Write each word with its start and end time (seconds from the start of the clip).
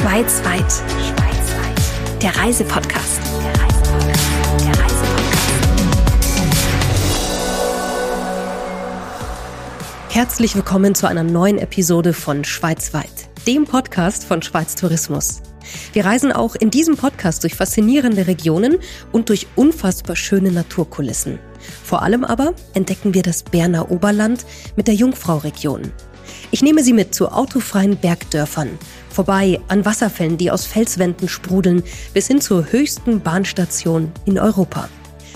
Schweizweit. 0.00 0.72
Der 2.22 2.36
Reisepodcast. 2.36 3.20
Der 4.60 4.70
Reisepodcast. 4.70 5.58
Herzlich 10.10 10.54
willkommen 10.54 10.94
zu 10.94 11.08
einer 11.08 11.24
neuen 11.24 11.58
Episode 11.58 12.12
von 12.12 12.44
Schweizweit, 12.44 13.10
dem 13.48 13.64
Podcast 13.64 14.24
von 14.24 14.40
Schweiz 14.40 14.76
Tourismus. 14.76 15.42
Wir 15.92 16.04
reisen 16.04 16.30
auch 16.30 16.54
in 16.54 16.70
diesem 16.70 16.96
Podcast 16.96 17.42
durch 17.42 17.56
faszinierende 17.56 18.28
Regionen 18.28 18.78
und 19.10 19.30
durch 19.30 19.48
unfassbar 19.56 20.14
schöne 20.14 20.52
Naturkulissen. 20.52 21.40
Vor 21.82 22.02
allem 22.02 22.22
aber 22.22 22.54
entdecken 22.72 23.14
wir 23.14 23.24
das 23.24 23.42
Berner 23.42 23.90
Oberland 23.90 24.46
mit 24.76 24.86
der 24.86 24.94
Jungfrau-Region. 24.94 25.92
Ich 26.50 26.62
nehme 26.62 26.84
Sie 26.84 26.92
mit 26.92 27.14
zu 27.16 27.32
autofreien 27.32 27.96
Bergdörfern, 27.96 28.78
vorbei 29.18 29.58
an 29.66 29.84
Wasserfällen, 29.84 30.38
die 30.38 30.52
aus 30.52 30.64
Felswänden 30.64 31.28
sprudeln, 31.28 31.82
bis 32.14 32.28
hin 32.28 32.40
zur 32.40 32.70
höchsten 32.70 33.20
Bahnstation 33.20 34.12
in 34.26 34.38
Europa. 34.38 34.88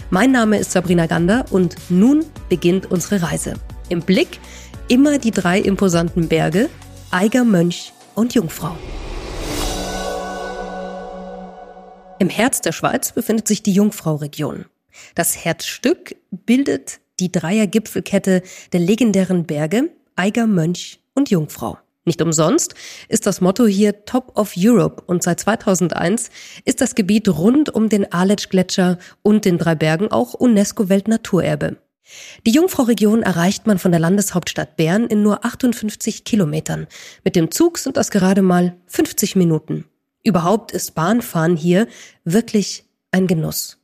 Mein 0.09 0.31
Name 0.31 0.59
ist 0.59 0.71
Sabrina 0.71 1.07
Gander 1.07 1.47
und 1.51 1.75
nun 1.89 2.25
beginnt 2.49 2.93
unsere 2.93 3.23
Reise. 3.23 3.55
Im 3.89 4.01
Blick 4.01 4.39
immer 4.87 5.19
die 5.19 5.33
drei 5.33 5.59
imposanten 5.59 6.29
Berge, 6.29 6.69
Eiger 7.11 7.43
Mönch 7.43 7.93
und 8.15 8.37
Jungfrau. 8.37 8.77
Im 12.21 12.29
Herz 12.29 12.61
der 12.61 12.71
Schweiz 12.71 13.11
befindet 13.11 13.49
sich 13.49 13.65
die 13.65 13.73
Jungfrau-Region. 13.73 14.67
Das 15.17 15.45
Herzstück 15.45 16.15
bildet 16.31 17.01
die 17.19 17.33
Dreiergipfelkette 17.33 18.43
der 18.73 18.79
legendären 18.79 19.45
Berge 19.45 19.91
Eiger 20.15 20.47
Mönch 20.47 21.01
und 21.15 21.31
Jungfrau. 21.31 21.79
Nicht 22.05 22.21
umsonst 22.21 22.75
ist 23.09 23.27
das 23.27 23.41
Motto 23.41 23.67
hier 23.67 24.05
Top 24.05 24.37
of 24.37 24.55
Europe 24.57 25.03
und 25.07 25.23
seit 25.23 25.39
2001 25.39 26.31
ist 26.65 26.81
das 26.81 26.97
Gebiet 26.97 27.29
rund 27.29 27.71
um 27.71 27.89
den 27.89 28.11
Aletsch-Gletscher 28.13 28.99
und 29.23 29.45
den 29.45 29.57
drei 29.57 29.77
Bergen 29.77 30.11
auch 30.11 30.35
UNESCO-Weltnaturerbe. 30.35 31.77
Die 32.45 32.51
Jungfrau-Region 32.51 33.23
erreicht 33.23 33.67
man 33.69 33.79
von 33.79 33.93
der 33.93 34.01
Landeshauptstadt 34.01 34.77
Bern 34.77 35.07
in 35.07 35.23
nur 35.23 35.45
58 35.45 36.25
Kilometern. 36.25 36.89
Mit 37.25 37.37
dem 37.37 37.53
Zug 37.53 37.79
sind 37.79 37.97
das 37.97 38.11
gerade 38.11 38.43
mal 38.43 38.75
50 38.87 39.37
Minuten. 39.37 39.85
Überhaupt 40.25 40.73
ist 40.73 40.95
Bahnfahren 40.95 41.57
hier 41.57 41.87
wirklich 42.25 42.85
ein 43.13 43.29
Genuss. 43.29 43.82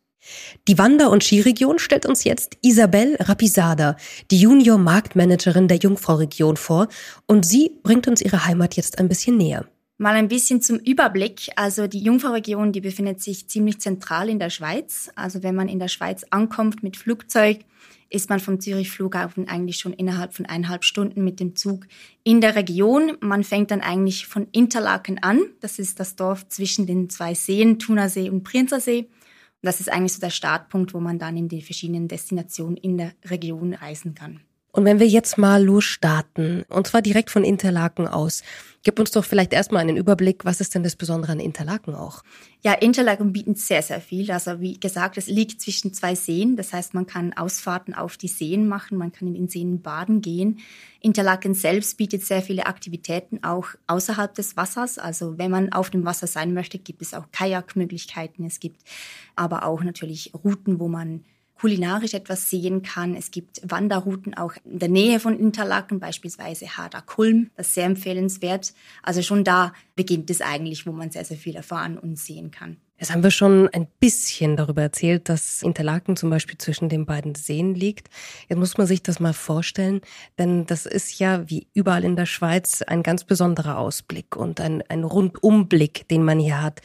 Die 0.66 0.78
Wander- 0.78 1.10
und 1.10 1.24
Skiregion 1.24 1.78
stellt 1.78 2.06
uns 2.06 2.24
jetzt 2.24 2.56
Isabel 2.62 3.16
Rapisada, 3.20 3.96
die 4.30 4.40
Junior-Marktmanagerin 4.40 5.68
der 5.68 5.78
Jungfrau-Region 5.78 6.56
vor 6.56 6.88
und 7.26 7.46
sie 7.46 7.78
bringt 7.82 8.08
uns 8.08 8.20
ihre 8.20 8.44
Heimat 8.44 8.76
jetzt 8.76 8.98
ein 8.98 9.08
bisschen 9.08 9.36
näher. 9.36 9.66
Mal 10.00 10.14
ein 10.14 10.28
bisschen 10.28 10.62
zum 10.62 10.78
Überblick. 10.78 11.50
Also 11.56 11.88
die 11.88 11.98
Jungfrau-Region, 11.98 12.70
die 12.70 12.80
befindet 12.80 13.20
sich 13.20 13.48
ziemlich 13.48 13.80
zentral 13.80 14.28
in 14.28 14.38
der 14.38 14.48
Schweiz. 14.48 15.10
Also 15.16 15.42
wenn 15.42 15.56
man 15.56 15.68
in 15.68 15.80
der 15.80 15.88
Schweiz 15.88 16.24
ankommt 16.30 16.84
mit 16.84 16.96
Flugzeug, 16.96 17.64
ist 18.10 18.30
man 18.30 18.40
vom 18.40 18.60
Zürich 18.60 18.90
Flughafen 18.90 19.48
eigentlich 19.48 19.78
schon 19.78 19.92
innerhalb 19.92 20.34
von 20.34 20.46
eineinhalb 20.46 20.84
Stunden 20.84 21.24
mit 21.24 21.40
dem 21.40 21.56
Zug 21.56 21.86
in 22.24 22.40
der 22.40 22.54
Region. 22.54 23.16
Man 23.20 23.44
fängt 23.44 23.70
dann 23.70 23.80
eigentlich 23.80 24.26
von 24.26 24.46
Interlaken 24.52 25.18
an. 25.22 25.40
Das 25.60 25.78
ist 25.78 26.00
das 26.00 26.16
Dorf 26.16 26.48
zwischen 26.48 26.86
den 26.86 27.10
zwei 27.10 27.34
Seen, 27.34 27.78
Thunersee 27.78 28.30
und 28.30 28.44
Prinzersee. 28.44 29.08
Und 29.60 29.66
das 29.66 29.80
ist 29.80 29.90
eigentlich 29.90 30.12
so 30.12 30.20
der 30.20 30.30
Startpunkt, 30.30 30.94
wo 30.94 31.00
man 31.00 31.18
dann 31.18 31.36
in 31.36 31.48
die 31.48 31.62
verschiedenen 31.62 32.06
Destinationen 32.06 32.76
in 32.76 32.96
der 32.96 33.12
Region 33.24 33.74
reisen 33.74 34.14
kann. 34.14 34.40
Und 34.70 34.84
wenn 34.84 35.00
wir 35.00 35.08
jetzt 35.08 35.38
mal 35.38 35.64
losstarten, 35.64 36.64
und 36.68 36.86
zwar 36.86 37.02
direkt 37.02 37.30
von 37.30 37.42
Interlaken 37.42 38.06
aus, 38.06 38.44
gib 38.88 38.98
uns 38.98 39.10
doch 39.10 39.26
vielleicht 39.26 39.52
erstmal 39.52 39.82
einen 39.82 39.98
Überblick, 39.98 40.46
was 40.46 40.62
ist 40.62 40.74
denn 40.74 40.82
das 40.82 40.96
Besondere 40.96 41.32
an 41.32 41.40
Interlaken 41.40 41.94
auch? 41.94 42.22
Ja, 42.62 42.72
Interlaken 42.72 43.34
bietet 43.34 43.58
sehr, 43.58 43.82
sehr 43.82 44.00
viel. 44.00 44.30
Also 44.30 44.62
wie 44.62 44.80
gesagt, 44.80 45.18
es 45.18 45.26
liegt 45.26 45.60
zwischen 45.60 45.92
zwei 45.92 46.14
Seen. 46.14 46.56
Das 46.56 46.72
heißt, 46.72 46.94
man 46.94 47.06
kann 47.06 47.34
Ausfahrten 47.34 47.92
auf 47.92 48.16
die 48.16 48.28
Seen 48.28 48.66
machen, 48.66 48.96
man 48.96 49.12
kann 49.12 49.28
in 49.28 49.34
den 49.34 49.48
Seen 49.48 49.82
baden 49.82 50.22
gehen. 50.22 50.60
Interlaken 51.00 51.52
selbst 51.52 51.98
bietet 51.98 52.24
sehr 52.24 52.40
viele 52.40 52.64
Aktivitäten 52.64 53.44
auch 53.44 53.66
außerhalb 53.88 54.32
des 54.34 54.56
Wassers. 54.56 54.96
Also 54.96 55.36
wenn 55.36 55.50
man 55.50 55.70
auf 55.70 55.90
dem 55.90 56.06
Wasser 56.06 56.26
sein 56.26 56.54
möchte, 56.54 56.78
gibt 56.78 57.02
es 57.02 57.12
auch 57.12 57.30
Kajakmöglichkeiten. 57.30 58.46
Es 58.46 58.58
gibt 58.58 58.80
aber 59.36 59.66
auch 59.66 59.82
natürlich 59.82 60.32
Routen, 60.32 60.80
wo 60.80 60.88
man 60.88 61.26
kulinarisch 61.60 62.14
etwas 62.14 62.48
sehen 62.50 62.82
kann. 62.82 63.14
Es 63.14 63.30
gibt 63.30 63.60
Wanderrouten 63.64 64.34
auch 64.34 64.54
in 64.64 64.78
der 64.78 64.88
Nähe 64.88 65.20
von 65.20 65.38
Interlaken, 65.38 66.00
beispielsweise 66.00 66.66
Harder 66.76 67.02
Kulm, 67.02 67.50
das 67.56 67.68
ist 67.68 67.74
sehr 67.74 67.86
empfehlenswert. 67.86 68.72
Also 69.02 69.22
schon 69.22 69.44
da 69.44 69.72
beginnt 69.96 70.30
es 70.30 70.40
eigentlich, 70.40 70.86
wo 70.86 70.92
man 70.92 71.10
sehr, 71.10 71.24
sehr 71.24 71.36
viel 71.36 71.56
erfahren 71.56 71.98
und 71.98 72.18
sehen 72.18 72.50
kann. 72.50 72.76
Jetzt 73.00 73.12
haben 73.12 73.22
wir 73.22 73.30
schon 73.30 73.68
ein 73.68 73.86
bisschen 74.00 74.56
darüber 74.56 74.82
erzählt, 74.82 75.28
dass 75.28 75.62
Interlaken 75.62 76.16
zum 76.16 76.30
Beispiel 76.30 76.58
zwischen 76.58 76.88
den 76.88 77.06
beiden 77.06 77.36
Seen 77.36 77.74
liegt. 77.76 78.08
Jetzt 78.48 78.58
muss 78.58 78.76
man 78.76 78.88
sich 78.88 79.04
das 79.04 79.20
mal 79.20 79.32
vorstellen, 79.32 80.00
denn 80.36 80.66
das 80.66 80.84
ist 80.84 81.20
ja 81.20 81.48
wie 81.48 81.68
überall 81.74 82.04
in 82.04 82.16
der 82.16 82.26
Schweiz 82.26 82.82
ein 82.82 83.04
ganz 83.04 83.22
besonderer 83.22 83.78
Ausblick 83.78 84.34
und 84.34 84.60
ein, 84.60 84.82
ein 84.88 85.04
Rundumblick, 85.04 86.08
den 86.08 86.24
man 86.24 86.40
hier 86.40 86.60
hat. 86.60 86.80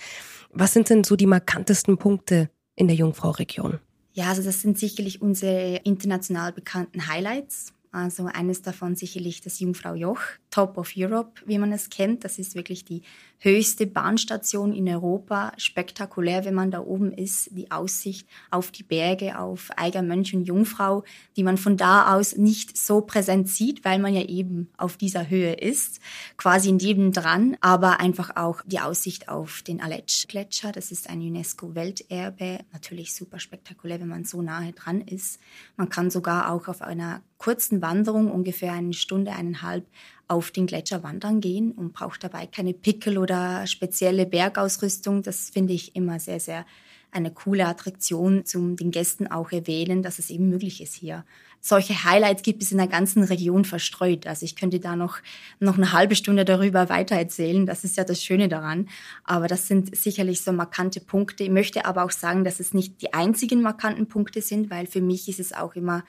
Was 0.51 0.73
sind 0.73 0.91
denn 0.91 1.03
so 1.03 1.15
die 1.15 1.25
markantesten 1.25 1.97
Punkte 1.97 2.51
in 2.75 2.87
der 2.87 2.95
Jungfrau-Region? 2.95 3.79
Ja, 4.13 4.29
also 4.29 4.43
das 4.43 4.61
sind 4.61 4.77
sicherlich 4.77 5.21
unsere 5.21 5.77
international 5.83 6.53
bekannten 6.53 7.07
Highlights. 7.07 7.73
Also 7.91 8.25
eines 8.25 8.61
davon 8.63 8.95
sicherlich 8.95 9.41
das 9.41 9.59
Jungfrau 9.59 9.93
Joch, 9.93 10.19
Top 10.49 10.77
of 10.77 10.93
Europe, 10.95 11.41
wie 11.45 11.59
man 11.59 11.71
es 11.71 11.89
kennt. 11.89 12.23
Das 12.23 12.39
ist 12.39 12.55
wirklich 12.55 12.85
die 12.85 13.03
höchste 13.43 13.85
Bahnstation 13.85 14.73
in 14.73 14.87
Europa. 14.87 15.51
Spektakulär, 15.57 16.45
wenn 16.45 16.53
man 16.53 16.71
da 16.71 16.79
oben 16.79 17.11
ist. 17.11 17.49
Die 17.51 17.71
Aussicht 17.71 18.25
auf 18.49 18.71
die 18.71 18.83
Berge, 18.83 19.37
auf 19.37 19.69
Eiger 19.75 20.01
Mönch 20.01 20.33
und 20.33 20.45
Jungfrau, 20.45 21.03
die 21.35 21.43
man 21.43 21.57
von 21.57 21.75
da 21.75 22.15
aus 22.15 22.37
nicht 22.37 22.77
so 22.77 23.01
präsent 23.01 23.49
sieht, 23.49 23.83
weil 23.83 23.99
man 23.99 24.13
ja 24.13 24.21
eben 24.21 24.69
auf 24.77 24.95
dieser 24.95 25.29
Höhe 25.29 25.53
ist. 25.53 25.99
Quasi 26.37 26.71
nebendran. 26.71 27.57
Aber 27.59 27.99
einfach 27.99 28.37
auch 28.37 28.61
die 28.65 28.79
Aussicht 28.79 29.27
auf 29.27 29.61
den 29.61 29.81
Aletsch-Gletscher. 29.81 30.71
Das 30.71 30.91
ist 30.91 31.09
ein 31.09 31.19
UNESCO-Welterbe. 31.19 32.59
Natürlich 32.71 33.13
super 33.13 33.39
spektakulär, 33.39 33.99
wenn 33.99 34.07
man 34.07 34.23
so 34.23 34.41
nahe 34.41 34.71
dran 34.71 35.01
ist. 35.01 35.39
Man 35.75 35.89
kann 35.89 36.09
sogar 36.09 36.49
auch 36.49 36.69
auf 36.69 36.81
einer 36.81 37.21
kurzen 37.43 37.81
Wanderung, 37.81 38.31
ungefähr 38.31 38.71
eine 38.71 38.93
Stunde, 38.93 39.33
eineinhalb, 39.33 39.85
auf 40.27 40.51
den 40.51 40.67
Gletscher 40.67 41.03
wandern 41.03 41.41
gehen 41.41 41.71
und 41.71 41.93
braucht 41.93 42.23
dabei 42.23 42.47
keine 42.47 42.73
Pickel 42.73 43.17
oder 43.17 43.67
spezielle 43.67 44.25
Bergausrüstung. 44.25 45.23
Das 45.23 45.49
finde 45.49 45.73
ich 45.73 45.95
immer 45.95 46.19
sehr, 46.19 46.39
sehr 46.39 46.65
eine 47.11 47.31
coole 47.31 47.67
Attraktion 47.67 48.45
zum 48.45 48.75
den 48.75 48.91
Gästen 48.91 49.27
auch 49.27 49.51
erwähnen, 49.51 50.01
dass 50.01 50.19
es 50.19 50.29
eben 50.29 50.49
möglich 50.49 50.81
ist 50.81 50.95
hier. 50.95 51.25
Solche 51.65 52.03
Highlights 52.03 52.43
gibt 52.43 52.61
es 52.61 52.73
in 52.73 52.77
der 52.77 52.87
ganzen 52.87 53.23
Region 53.23 53.63
verstreut. 53.63 54.27
Also 54.27 54.43
ich 54.43 54.57
könnte 54.57 54.81
da 54.81 54.97
noch, 54.97 55.19
noch 55.59 55.77
eine 55.77 55.93
halbe 55.93 56.15
Stunde 56.15 56.43
darüber 56.43 56.89
weiter 56.89 57.15
erzählen. 57.15 57.65
Das 57.65 57.85
ist 57.85 57.95
ja 57.95 58.03
das 58.03 58.21
Schöne 58.21 58.49
daran. 58.49 58.89
Aber 59.23 59.47
das 59.47 59.67
sind 59.67 59.95
sicherlich 59.95 60.41
so 60.41 60.51
markante 60.51 60.99
Punkte. 60.99 61.45
Ich 61.45 61.49
möchte 61.49 61.85
aber 61.85 62.03
auch 62.03 62.11
sagen, 62.11 62.43
dass 62.43 62.59
es 62.59 62.73
nicht 62.73 63.01
die 63.01 63.13
einzigen 63.13 63.61
markanten 63.61 64.07
Punkte 64.07 64.41
sind, 64.41 64.69
weil 64.69 64.87
für 64.87 64.99
mich 64.99 65.29
ist 65.29 65.39
es 65.39 65.53
auch 65.53 65.75
immer 65.75 66.03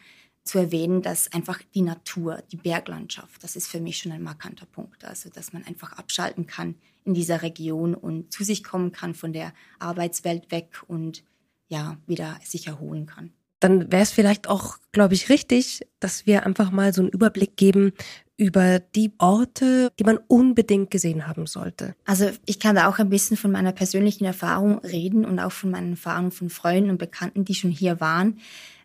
zu 0.44 0.58
erwähnen, 0.58 1.02
dass 1.02 1.32
einfach 1.32 1.60
die 1.74 1.82
Natur, 1.82 2.42
die 2.52 2.56
Berglandschaft, 2.56 3.42
das 3.42 3.56
ist 3.56 3.68
für 3.68 3.80
mich 3.80 3.98
schon 3.98 4.12
ein 4.12 4.22
markanter 4.22 4.66
Punkt. 4.66 5.04
Also, 5.04 5.30
dass 5.30 5.52
man 5.52 5.64
einfach 5.64 5.92
abschalten 5.94 6.46
kann 6.46 6.76
in 7.04 7.14
dieser 7.14 7.42
Region 7.42 7.94
und 7.94 8.32
zu 8.32 8.44
sich 8.44 8.62
kommen 8.62 8.92
kann 8.92 9.14
von 9.14 9.32
der 9.32 9.52
Arbeitswelt 9.78 10.50
weg 10.50 10.82
und 10.86 11.24
ja, 11.68 11.96
wieder 12.06 12.38
sich 12.44 12.66
erholen 12.66 13.06
kann. 13.06 13.32
Dann 13.60 13.90
wäre 13.90 14.02
es 14.02 14.10
vielleicht 14.10 14.48
auch, 14.48 14.76
glaube 14.92 15.14
ich, 15.14 15.30
richtig, 15.30 15.86
dass 15.98 16.26
wir 16.26 16.44
einfach 16.44 16.70
mal 16.70 16.92
so 16.92 17.00
einen 17.00 17.10
Überblick 17.10 17.56
geben 17.56 17.92
über 18.36 18.80
die 18.80 19.12
Orte, 19.18 19.90
die 19.98 20.04
man 20.04 20.18
unbedingt 20.18 20.90
gesehen 20.90 21.26
haben 21.26 21.46
sollte. 21.46 21.94
Also 22.04 22.30
ich 22.46 22.58
kann 22.58 22.74
da 22.74 22.88
auch 22.88 22.98
ein 22.98 23.08
bisschen 23.08 23.36
von 23.36 23.52
meiner 23.52 23.72
persönlichen 23.72 24.24
Erfahrung 24.24 24.80
reden 24.80 25.24
und 25.24 25.38
auch 25.38 25.52
von 25.52 25.70
meinen 25.70 25.92
Erfahrungen 25.92 26.32
von 26.32 26.50
Freunden 26.50 26.90
und 26.90 26.98
Bekannten, 26.98 27.44
die 27.44 27.54
schon 27.54 27.70
hier 27.70 28.00
waren. 28.00 28.38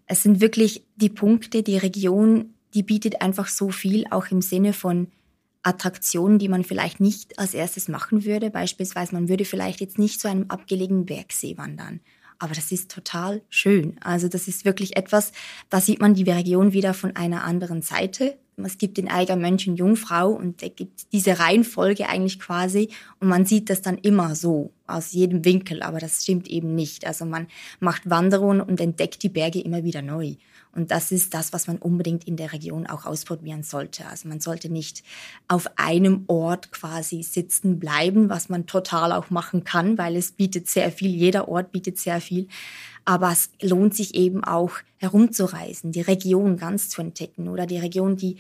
Es 0.10 0.24
sind 0.24 0.42
wirklich 0.42 0.84
die 0.96 1.10
Punkte, 1.10 1.62
die 1.62 1.78
Region, 1.78 2.56
die 2.74 2.82
bietet 2.82 3.22
einfach 3.22 3.48
so 3.48 3.70
viel, 3.70 4.06
auch 4.10 4.28
im 4.32 4.42
Sinne 4.42 4.74
von 4.74 5.08
Attraktionen, 5.62 6.40
die 6.40 6.50
man 6.50 6.64
vielleicht 6.64 7.00
nicht 7.00 7.38
als 7.38 7.54
erstes 7.54 7.88
machen 7.88 8.26
würde. 8.26 8.50
Beispielsweise, 8.50 9.14
man 9.14 9.30
würde 9.30 9.46
vielleicht 9.46 9.82
jetzt 9.82 10.00
nicht 10.00 10.20
zu 10.20 10.28
einem 10.28 10.46
abgelegenen 10.48 11.06
Bergsee 11.06 11.58
wandern. 11.58 12.00
Aber 12.40 12.56
das 12.56 12.72
ist 12.72 12.90
total 12.90 13.44
schön. 13.50 13.98
Also 14.02 14.30
das 14.30 14.48
ist 14.48 14.66
wirklich 14.66 14.98
etwas, 14.98 15.32
da 15.70 15.80
sieht 15.80 16.02
man 16.02 16.16
die 16.16 16.24
Region 16.24 16.74
wieder 16.74 16.96
von 16.96 17.16
einer 17.16 17.44
anderen 17.44 17.84
Seite. 17.84 18.40
Es 18.66 18.78
gibt 18.78 18.98
den 18.98 19.10
Eiger 19.10 19.36
Mönch 19.36 19.68
und 19.68 19.76
Jungfrau 19.76 20.30
und 20.30 20.62
es 20.62 20.76
gibt 20.76 21.12
diese 21.12 21.40
Reihenfolge 21.40 22.08
eigentlich 22.08 22.40
quasi 22.40 22.90
und 23.20 23.28
man 23.28 23.46
sieht 23.46 23.70
das 23.70 23.82
dann 23.82 23.98
immer 23.98 24.36
so 24.36 24.72
aus 24.88 25.12
jedem 25.12 25.46
Winkel, 25.46 25.84
aber 25.84 26.00
das 26.00 26.24
stimmt 26.24 26.48
eben 26.48 26.76
nicht. 26.76 27.06
Also 27.06 27.26
man 27.26 27.48
macht 27.80 28.10
Wanderungen 28.10 28.62
und 28.62 28.82
entdeckt 28.82 29.24
die 29.24 29.30
Berge 29.30 29.62
immer 29.62 29.84
wieder 29.84 30.02
neu. 30.02 30.36
Und 30.72 30.92
das 30.92 31.12
ist 31.12 31.34
das, 31.34 31.52
was 31.52 31.68
man 31.68 31.78
unbedingt 31.78 32.28
in 32.28 32.38
der 32.38 32.54
Region 32.54 32.86
auch 32.86 33.06
ausprobieren 33.06 33.64
sollte. 33.64 34.06
Also 34.06 34.28
man 34.28 34.40
sollte 34.40 34.72
nicht 34.72 35.04
auf 35.48 35.68
einem 35.78 36.26
Ort 36.28 36.72
quasi 36.72 37.24
sitzen 37.24 37.80
bleiben, 37.80 38.30
was 38.30 38.50
man 38.50 38.68
total 38.68 39.12
auch 39.12 39.30
machen 39.30 39.64
kann, 39.64 39.98
weil 39.98 40.16
es 40.16 40.32
bietet 40.32 40.68
sehr 40.68 40.92
viel, 40.92 41.10
jeder 41.10 41.48
Ort 41.48 41.72
bietet 41.72 41.98
sehr 41.98 42.22
viel. 42.22 42.48
Aber 43.06 43.32
es 43.32 43.50
lohnt 43.62 43.96
sich 43.96 44.16
eben 44.16 44.44
auch 44.44 44.74
herumzureisen, 44.98 45.92
die 45.92 46.02
Region 46.02 46.58
ganz 46.58 46.90
zu 46.90 47.02
entdecken 47.02 47.48
oder 47.48 47.66
die 47.66 47.80
Region, 47.80 48.16
die 48.16 48.38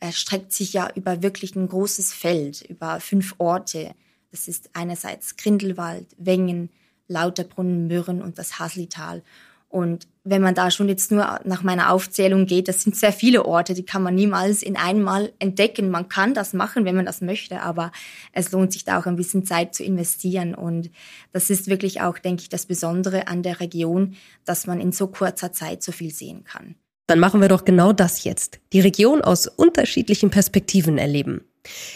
erstreckt 0.00 0.52
sich 0.52 0.72
ja 0.72 0.90
über 0.94 1.22
wirklich 1.22 1.56
ein 1.56 1.68
großes 1.68 2.12
Feld, 2.12 2.62
über 2.62 3.00
fünf 3.00 3.34
Orte. 3.38 3.94
Das 4.30 4.48
ist 4.48 4.70
einerseits 4.72 5.36
Grindelwald, 5.36 6.06
Wengen, 6.18 6.70
Lauterbrunnen, 7.08 7.86
Mürren 7.86 8.22
und 8.22 8.38
das 8.38 8.58
Haslital. 8.58 9.22
Und 9.68 10.08
wenn 10.28 10.42
man 10.42 10.54
da 10.54 10.70
schon 10.70 10.88
jetzt 10.88 11.10
nur 11.10 11.40
nach 11.44 11.62
meiner 11.62 11.92
Aufzählung 11.92 12.46
geht, 12.46 12.68
das 12.68 12.82
sind 12.82 12.96
sehr 12.96 13.12
viele 13.12 13.44
Orte, 13.44 13.74
die 13.74 13.84
kann 13.84 14.02
man 14.02 14.14
niemals 14.14 14.62
in 14.62 14.76
einmal 14.76 15.32
entdecken. 15.38 15.90
Man 15.90 16.08
kann 16.08 16.34
das 16.34 16.52
machen, 16.52 16.84
wenn 16.84 16.96
man 16.96 17.06
das 17.06 17.20
möchte, 17.20 17.62
aber 17.62 17.92
es 18.32 18.52
lohnt 18.52 18.72
sich 18.72 18.84
da 18.84 18.98
auch 18.98 19.06
ein 19.06 19.16
bisschen 19.16 19.44
Zeit 19.44 19.74
zu 19.74 19.84
investieren. 19.84 20.54
Und 20.54 20.90
das 21.32 21.50
ist 21.50 21.68
wirklich 21.68 22.00
auch, 22.00 22.18
denke 22.18 22.42
ich, 22.42 22.48
das 22.48 22.66
Besondere 22.66 23.28
an 23.28 23.42
der 23.42 23.60
Region, 23.60 24.16
dass 24.44 24.66
man 24.66 24.80
in 24.80 24.92
so 24.92 25.06
kurzer 25.08 25.52
Zeit 25.52 25.82
so 25.82 25.92
viel 25.92 26.12
sehen 26.12 26.44
kann. 26.44 26.74
Dann 27.06 27.20
machen 27.20 27.40
wir 27.40 27.48
doch 27.48 27.64
genau 27.64 27.92
das 27.92 28.24
jetzt. 28.24 28.60
Die 28.72 28.80
Region 28.80 29.22
aus 29.22 29.46
unterschiedlichen 29.46 30.30
Perspektiven 30.30 30.98
erleben. 30.98 31.42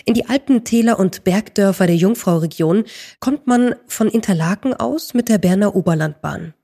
In 0.04 0.14
die 0.14 0.26
Alpentäler 0.26 0.98
und 0.98 1.24
Bergdörfer 1.24 1.86
der 1.86 1.96
Jungfrau-Region 1.96 2.84
kommt 3.20 3.46
man 3.46 3.74
von 3.86 4.08
Interlaken 4.08 4.74
aus 4.74 5.14
mit 5.14 5.28
der 5.28 5.38
Berner 5.38 5.76
Oberlandbahn. 5.76 6.54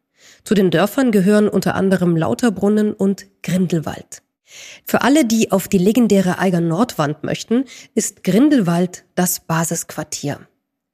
Zu 0.49 0.55
den 0.55 0.71
Dörfern 0.71 1.12
gehören 1.12 1.47
unter 1.47 1.75
anderem 1.75 2.17
Lauterbrunnen 2.17 2.95
und 2.95 3.27
Grindelwald. 3.43 4.23
Für 4.87 5.03
alle, 5.03 5.27
die 5.27 5.53
auf 5.53 5.69
die 5.69 5.77
legendäre 5.77 6.39
Eiger 6.39 6.62
Nordwand 6.62 7.23
möchten, 7.23 7.67
ist 7.95 8.25
Grindelwald 8.25 9.05
das 9.15 9.41
Basisquartier. 9.41 10.41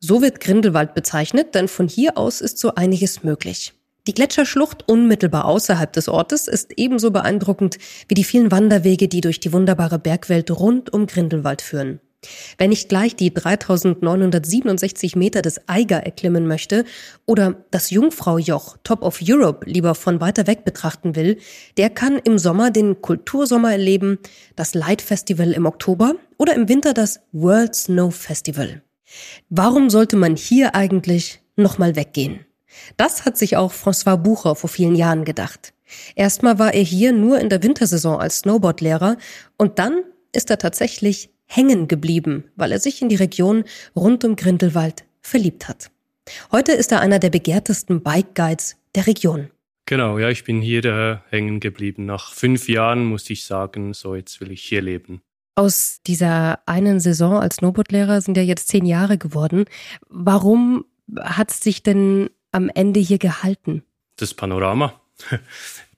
So 0.00 0.22
wird 0.22 0.40
Grindelwald 0.40 0.94
bezeichnet, 0.94 1.54
denn 1.54 1.68
von 1.68 1.86
hier 1.86 2.18
aus 2.18 2.40
ist 2.40 2.58
so 2.58 2.74
einiges 2.74 3.22
möglich. 3.22 3.74
Die 4.08 4.14
Gletscherschlucht 4.14 4.88
unmittelbar 4.88 5.44
außerhalb 5.44 5.92
des 5.92 6.08
Ortes 6.08 6.48
ist 6.48 6.72
ebenso 6.76 7.12
beeindruckend 7.12 7.78
wie 8.08 8.14
die 8.14 8.24
vielen 8.24 8.50
Wanderwege, 8.50 9.06
die 9.06 9.20
durch 9.20 9.38
die 9.38 9.52
wunderbare 9.52 10.00
Bergwelt 10.00 10.50
rund 10.50 10.92
um 10.92 11.06
Grindelwald 11.06 11.62
führen. 11.62 12.00
Wer 12.58 12.68
nicht 12.68 12.88
gleich 12.88 13.16
die 13.16 13.32
3967 13.32 15.16
Meter 15.16 15.42
des 15.42 15.60
Eiger 15.68 15.98
erklimmen 16.04 16.46
möchte 16.46 16.84
oder 17.26 17.64
das 17.70 17.90
Jungfraujoch 17.90 18.76
Top 18.84 19.02
of 19.02 19.20
Europe 19.22 19.68
lieber 19.68 19.94
von 19.94 20.20
weiter 20.20 20.46
weg 20.46 20.64
betrachten 20.64 21.16
will, 21.16 21.38
der 21.76 21.90
kann 21.90 22.18
im 22.18 22.38
Sommer 22.38 22.70
den 22.70 23.00
Kultursommer 23.02 23.72
erleben, 23.72 24.18
das 24.56 24.74
Light 24.74 25.02
Festival 25.02 25.52
im 25.52 25.66
Oktober 25.66 26.14
oder 26.38 26.54
im 26.54 26.68
Winter 26.68 26.94
das 26.94 27.20
World 27.32 27.74
Snow 27.74 28.14
Festival. 28.14 28.82
Warum 29.48 29.90
sollte 29.90 30.16
man 30.16 30.36
hier 30.36 30.74
eigentlich 30.74 31.40
nochmal 31.56 31.96
weggehen? 31.96 32.46
Das 32.96 33.24
hat 33.24 33.36
sich 33.38 33.56
auch 33.56 33.72
François 33.72 34.16
Bucher 34.16 34.56
vor 34.56 34.68
vielen 34.68 34.96
Jahren 34.96 35.24
gedacht. 35.24 35.72
Erstmal 36.14 36.58
war 36.58 36.74
er 36.74 36.82
hier 36.82 37.12
nur 37.12 37.38
in 37.38 37.48
der 37.48 37.62
Wintersaison 37.62 38.18
als 38.20 38.40
Snowboardlehrer 38.40 39.16
und 39.58 39.78
dann 39.78 40.02
ist 40.32 40.50
er 40.50 40.58
tatsächlich 40.58 41.30
hängen 41.46 41.88
geblieben, 41.88 42.44
weil 42.56 42.72
er 42.72 42.80
sich 42.80 43.02
in 43.02 43.08
die 43.08 43.16
Region 43.16 43.64
rund 43.94 44.24
um 44.24 44.36
Grindelwald 44.36 45.04
verliebt 45.20 45.68
hat. 45.68 45.90
Heute 46.52 46.72
ist 46.72 46.92
er 46.92 47.00
einer 47.00 47.18
der 47.18 47.30
begehrtesten 47.30 48.02
Bike 48.02 48.34
Guides 48.34 48.76
der 48.94 49.06
Region. 49.06 49.50
Genau, 49.86 50.18
ja, 50.18 50.30
ich 50.30 50.44
bin 50.44 50.62
hier 50.62 51.22
hängen 51.28 51.60
geblieben. 51.60 52.06
Nach 52.06 52.32
fünf 52.32 52.68
Jahren 52.68 53.04
muss 53.04 53.28
ich 53.28 53.44
sagen, 53.44 53.92
so 53.92 54.14
jetzt 54.14 54.40
will 54.40 54.50
ich 54.50 54.62
hier 54.62 54.80
leben. 54.80 55.20
Aus 55.56 56.00
dieser 56.06 56.60
einen 56.66 57.00
Saison 57.00 57.36
als 57.36 57.56
Snowboardlehrer 57.56 58.20
sind 58.20 58.36
ja 58.36 58.42
jetzt 58.42 58.68
zehn 58.68 58.86
Jahre 58.86 59.18
geworden. 59.18 59.66
Warum 60.08 60.86
hat 61.20 61.50
es 61.50 61.60
sich 61.60 61.82
denn 61.82 62.30
am 62.50 62.70
Ende 62.74 62.98
hier 62.98 63.18
gehalten? 63.18 63.84
Das 64.16 64.34
Panorama. 64.34 65.00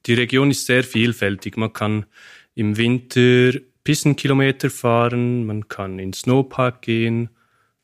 Die 0.06 0.14
Region 0.14 0.50
ist 0.50 0.66
sehr 0.66 0.84
vielfältig. 0.84 1.56
Man 1.56 1.72
kann 1.72 2.06
im 2.54 2.76
Winter 2.76 3.52
Pistenkilometer 3.86 4.68
fahren, 4.68 5.46
man 5.46 5.68
kann 5.68 6.00
in 6.00 6.08
den 6.08 6.12
Snowpark 6.12 6.82
gehen, 6.82 7.30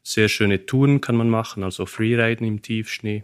sehr 0.02 0.28
schöne 0.28 0.66
Touren 0.66 1.00
kann 1.00 1.14
man 1.14 1.30
machen, 1.30 1.62
also 1.62 1.86
Freeriden 1.86 2.44
im 2.44 2.60
Tiefschnee. 2.60 3.22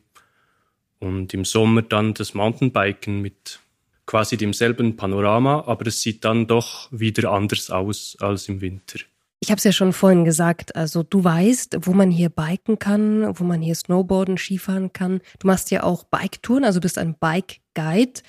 Und 1.01 1.35
im 1.35 1.45
Sommer 1.45 1.83
dann 1.83 2.15
das 2.15 2.35
Mountainbiken 2.35 3.21
mit 3.21 3.59
quasi 4.07 4.37
demselben 4.37 4.97
Panorama, 4.97 5.65
aber 5.67 5.89
es 5.89 6.03
sieht 6.03 6.25
dann 6.25 6.47
doch 6.47 6.89
wieder 6.93 7.33
anders 7.33 7.69
aus 7.69 8.17
als 8.21 8.49
im 8.49 8.61
Winter. 8.61 9.01
Ich 9.41 9.51
habe 9.51 9.59
es 9.59 9.65
ja 9.65 9.73
schon 9.73 9.93
vorhin 9.93 10.25
gesagt, 10.25 10.77
also 10.77 11.03
du 11.03 11.25
weißt, 11.25 11.79
wo 11.81 11.93
man 11.93 12.13
hier 12.13 12.29
biken 12.29 12.79
kann, 12.79 13.37
wo 13.41 13.43
man 13.43 13.61
hier 13.61 13.75
Snowboarden, 13.75 14.39
Skifahren 14.39 14.93
kann. 14.93 15.21
Du 15.41 15.49
machst 15.49 15.73
ja 15.73 15.83
auch 15.83 16.05
Biketouren, 16.05 16.65
also 16.65 16.79
bist 16.79 16.97
ein 16.97 17.17
Bike-Guide. 17.19 18.21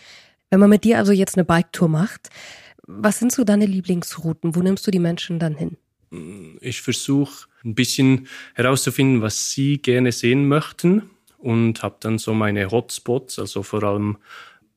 Wenn 0.50 0.60
man 0.60 0.72
mit 0.72 0.86
dir 0.86 0.98
also 0.98 1.12
jetzt 1.12 1.38
eine 1.38 1.46
Biketour 1.46 1.88
macht, 1.88 2.30
was 2.90 3.20
sind 3.20 3.32
so 3.32 3.44
deine 3.44 3.68
Lieblingsrouten? 3.68 4.56
Wo 4.56 4.62
nimmst 4.62 4.86
du 4.88 4.92
die 4.92 5.00
Menschen 5.00 5.38
dann 5.38 5.56
hin? 5.56 5.78
Ich 6.60 6.82
versuche 6.82 7.48
ein 7.64 7.76
bisschen 7.76 8.28
herauszufinden, 8.56 9.22
was 9.22 9.52
sie 9.52 9.78
gerne 9.78 10.12
sehen 10.12 10.48
möchten 10.48 11.04
und 11.38 11.84
habe 11.84 11.98
dann 12.00 12.18
so 12.18 12.34
meine 12.34 12.72
Hotspots, 12.72 13.38
also 13.38 13.62
vor 13.62 13.84
allem 13.84 14.18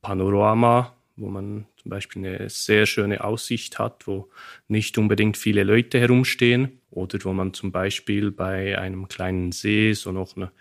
Panorama, 0.03 0.95
wo 1.17 1.29
man 1.29 1.67
zum 1.81 1.91
Beispiel 1.91 2.27
eine 2.27 2.51
sehr 2.51 2.85
schöne 2.85 3.25
Aussicht 3.25 3.79
hat, 3.79 4.07
wo 4.07 4.29
nicht 4.69 4.99
unbedingt 4.99 5.39
viele 5.39 5.65
Leute 5.65 5.99
herumstehen 5.99 6.81
oder 6.91 7.19
wo 7.23 7.33
man 7.33 7.55
zum 7.55 7.73
Beispiel 7.73 8.31
bei 8.31 8.79
einem 8.79 9.09
kleinen 9.09 9.53
See 9.53 9.95
so 9.95 10.13
noch 10.13 10.37
eine 10.37 10.53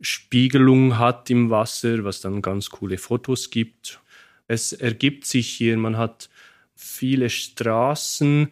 Spiegelung 0.00 0.98
hat 0.98 1.30
im 1.30 1.50
Wasser, 1.50 2.02
was 2.02 2.20
dann 2.20 2.42
ganz 2.42 2.70
coole 2.70 2.98
Fotos 2.98 3.50
gibt. 3.50 4.00
Es 4.48 4.72
ergibt 4.72 5.26
sich 5.26 5.48
hier, 5.48 5.76
man 5.76 5.96
hat 5.96 6.28
viele 6.82 7.30
Straßen, 7.30 8.48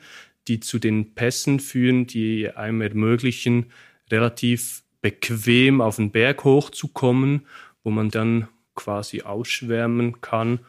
die 0.49 0.61
zu 0.61 0.79
den 0.79 1.15
Pässen 1.15 1.61
führen, 1.61 2.07
die 2.07 2.51
einem 2.51 2.81
ermöglichen, 2.81 3.67
relativ 4.11 4.83
bequem 5.01 5.81
auf 5.81 5.97
den 5.97 6.11
Berg 6.11 6.45
hochzukommen, 6.45 7.47
wo 7.85 7.91
man 7.91 8.11
dann 8.11 8.49
quasi 8.75 9.23
ausschwärmen 9.23 10.21
kann 10.21 10.61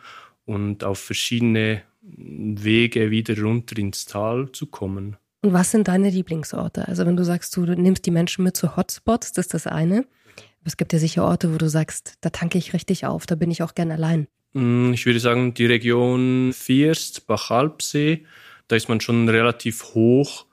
und 0.45 0.83
auf 0.83 0.99
verschiedene 0.99 1.81
Wege 2.01 3.11
wieder 3.11 3.39
runter 3.39 3.77
ins 3.77 4.05
Tal 4.05 4.51
zu 4.51 4.67
kommen. 4.67 5.17
Und 5.43 5.53
was 5.53 5.71
sind 5.71 5.87
deine 5.87 6.09
Lieblingsorte? 6.09 6.87
Also 6.87 7.05
wenn 7.05 7.17
du 7.17 7.23
sagst, 7.23 7.55
du 7.57 7.61
nimmst 7.65 8.05
die 8.05 8.11
Menschen 8.11 8.43
mit 8.43 8.55
zu 8.55 8.75
Hotspots, 8.75 9.31
das 9.33 9.47
ist 9.47 9.53
das 9.53 9.67
eine. 9.67 9.99
Aber 9.99 10.67
es 10.67 10.77
gibt 10.77 10.93
ja 10.93 10.99
sicher 10.99 11.25
Orte, 11.25 11.53
wo 11.53 11.57
du 11.57 11.69
sagst, 11.69 12.17
da 12.21 12.29
tanke 12.29 12.57
ich 12.57 12.73
richtig 12.73 13.05
auf, 13.05 13.25
da 13.25 13.35
bin 13.35 13.49
ich 13.49 13.63
auch 13.63 13.73
gern 13.73 13.91
allein. 13.91 14.27
Mm, 14.53 14.93
ich 14.93 15.05
würde 15.05 15.19
sagen, 15.19 15.53
die 15.53 15.65
Region 15.65 16.51
Vierst, 16.53 17.27
Bachalpsee, 17.27 18.25
da 18.67 18.75
ist 18.75 18.89
man 18.89 19.01
schon 19.01 19.29
relativ 19.29 19.93
hoch. 19.93 20.45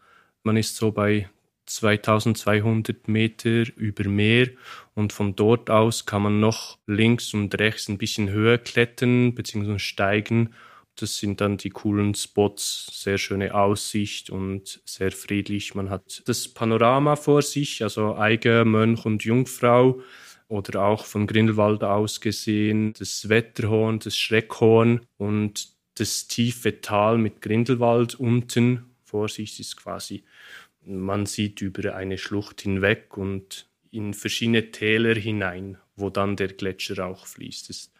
Man 0.42 0.56
ist 0.56 0.76
so 0.76 0.92
bei 0.92 1.28
2200 1.66 3.08
Meter 3.08 3.64
über 3.76 4.08
Meer 4.08 4.48
und 4.94 5.12
von 5.12 5.36
dort 5.36 5.70
aus 5.70 6.06
kann 6.06 6.22
man 6.22 6.40
noch 6.40 6.78
links 6.86 7.34
und 7.34 7.58
rechts 7.58 7.88
ein 7.88 7.98
bisschen 7.98 8.30
höher 8.30 8.58
klettern 8.58 9.34
bzw. 9.34 9.78
steigen. 9.78 10.54
Das 10.96 11.18
sind 11.18 11.40
dann 11.40 11.58
die 11.58 11.70
coolen 11.70 12.14
Spots, 12.14 12.88
sehr 12.92 13.18
schöne 13.18 13.54
Aussicht 13.54 14.30
und 14.30 14.80
sehr 14.84 15.12
friedlich. 15.12 15.74
Man 15.74 15.90
hat 15.90 16.22
das 16.26 16.48
Panorama 16.48 17.14
vor 17.14 17.42
sich, 17.42 17.82
also 17.84 18.16
Eiger, 18.16 18.64
Mönch 18.64 19.04
und 19.04 19.22
Jungfrau 19.22 20.00
oder 20.48 20.84
auch 20.84 21.04
von 21.04 21.26
Grindelwald 21.26 21.84
aus 21.84 22.20
gesehen 22.20 22.94
das 22.98 23.28
Wetterhorn, 23.28 23.98
das 23.98 24.16
Schreckhorn 24.16 25.06
und 25.18 25.68
das 25.94 26.26
tiefe 26.26 26.80
Tal 26.80 27.18
mit 27.18 27.42
Grindelwald 27.42 28.14
unten. 28.14 28.84
Vorsicht 29.04 29.60
ist 29.60 29.76
quasi, 29.76 30.24
man 30.84 31.26
sieht 31.26 31.60
über 31.60 31.94
eine 31.94 32.18
Schlucht 32.18 32.62
hinweg 32.62 33.16
und 33.16 33.68
in 33.90 34.14
verschiedene 34.14 34.70
Täler 34.70 35.14
hinein, 35.14 35.78
wo 35.96 36.10
dann 36.10 36.36
der 36.36 36.48
Gletscher 36.48 37.06
auch 37.06 37.26
fließt. 37.26 37.68
Das 37.68 37.76
ist 37.76 37.92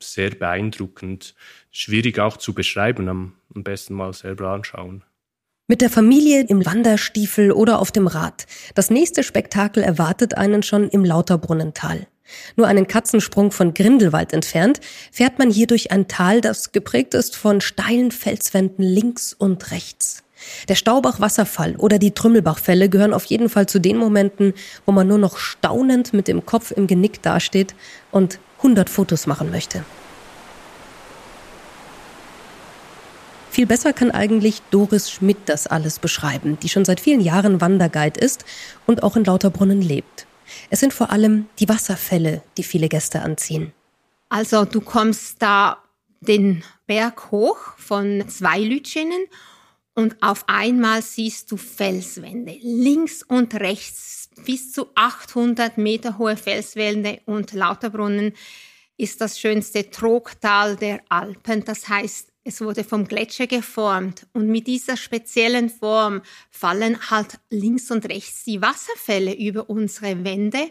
sehr 0.00 0.30
beeindruckend, 0.30 1.34
schwierig 1.70 2.18
auch 2.18 2.36
zu 2.36 2.54
beschreiben, 2.54 3.08
am 3.08 3.34
besten 3.64 3.94
mal 3.94 4.12
selber 4.12 4.50
anschauen. 4.50 5.04
Mit 5.68 5.80
der 5.80 5.90
Familie 5.90 6.42
im 6.42 6.64
Wanderstiefel 6.64 7.50
oder 7.50 7.80
auf 7.80 7.90
dem 7.90 8.06
Rad. 8.06 8.46
Das 8.76 8.88
nächste 8.88 9.24
Spektakel 9.24 9.82
erwartet 9.82 10.36
einen 10.36 10.62
schon 10.62 10.88
im 10.88 11.04
Lauterbrunnental. 11.04 12.06
Nur 12.54 12.68
einen 12.68 12.86
Katzensprung 12.86 13.50
von 13.50 13.74
Grindelwald 13.74 14.32
entfernt 14.32 14.78
fährt 15.10 15.40
man 15.40 15.50
hier 15.50 15.66
durch 15.66 15.90
ein 15.90 16.06
Tal, 16.06 16.40
das 16.40 16.70
geprägt 16.70 17.14
ist 17.14 17.34
von 17.34 17.60
steilen 17.60 18.12
Felswänden 18.12 18.84
links 18.84 19.32
und 19.32 19.72
rechts. 19.72 20.22
Der 20.68 20.76
Staubach-Wasserfall 20.76 21.74
oder 21.74 21.98
die 21.98 22.12
Trümmelbachfälle 22.12 22.88
gehören 22.88 23.12
auf 23.12 23.24
jeden 23.24 23.48
Fall 23.48 23.66
zu 23.66 23.80
den 23.80 23.96
Momenten, 23.96 24.54
wo 24.84 24.92
man 24.92 25.08
nur 25.08 25.18
noch 25.18 25.36
staunend 25.36 26.12
mit 26.12 26.28
dem 26.28 26.46
Kopf 26.46 26.70
im 26.70 26.86
Genick 26.86 27.22
dasteht 27.22 27.74
und 28.12 28.38
100 28.58 28.88
Fotos 28.88 29.26
machen 29.26 29.50
möchte. 29.50 29.84
Viel 33.56 33.64
besser 33.64 33.94
kann 33.94 34.10
eigentlich 34.10 34.60
Doris 34.70 35.10
Schmidt 35.10 35.38
das 35.46 35.66
alles 35.66 35.98
beschreiben, 35.98 36.58
die 36.60 36.68
schon 36.68 36.84
seit 36.84 37.00
vielen 37.00 37.22
Jahren 37.22 37.62
Wanderguide 37.62 38.20
ist 38.20 38.44
und 38.84 39.02
auch 39.02 39.16
in 39.16 39.24
Lauterbrunnen 39.24 39.80
lebt. 39.80 40.26
Es 40.68 40.80
sind 40.80 40.92
vor 40.92 41.08
allem 41.08 41.46
die 41.58 41.66
Wasserfälle, 41.66 42.42
die 42.58 42.62
viele 42.62 42.90
Gäste 42.90 43.22
anziehen. 43.22 43.72
Also 44.28 44.66
du 44.66 44.82
kommst 44.82 45.40
da 45.40 45.78
den 46.20 46.64
Berg 46.86 47.30
hoch 47.30 47.56
von 47.78 48.28
zwei 48.28 48.60
Lütschinen 48.60 49.24
und 49.94 50.22
auf 50.22 50.44
einmal 50.48 51.00
siehst 51.00 51.50
du 51.50 51.56
Felswände, 51.56 52.58
links 52.60 53.22
und 53.22 53.54
rechts 53.54 54.28
bis 54.44 54.70
zu 54.70 54.88
800 54.96 55.78
Meter 55.78 56.18
hohe 56.18 56.36
Felswände 56.36 57.22
und 57.24 57.54
Lauterbrunnen 57.54 58.34
ist 58.98 59.22
das 59.22 59.40
schönste 59.40 59.90
Trogtal 59.90 60.76
der 60.76 61.00
Alpen. 61.08 61.64
Das 61.64 61.88
heißt, 61.88 62.35
es 62.46 62.60
wurde 62.60 62.84
vom 62.84 63.08
Gletscher 63.08 63.48
geformt 63.48 64.28
und 64.32 64.46
mit 64.46 64.68
dieser 64.68 64.96
speziellen 64.96 65.68
Form 65.68 66.22
fallen 66.48 67.10
halt 67.10 67.40
links 67.50 67.90
und 67.90 68.08
rechts 68.08 68.44
die 68.44 68.62
Wasserfälle 68.62 69.34
über 69.34 69.68
unsere 69.68 70.22
Wände 70.24 70.70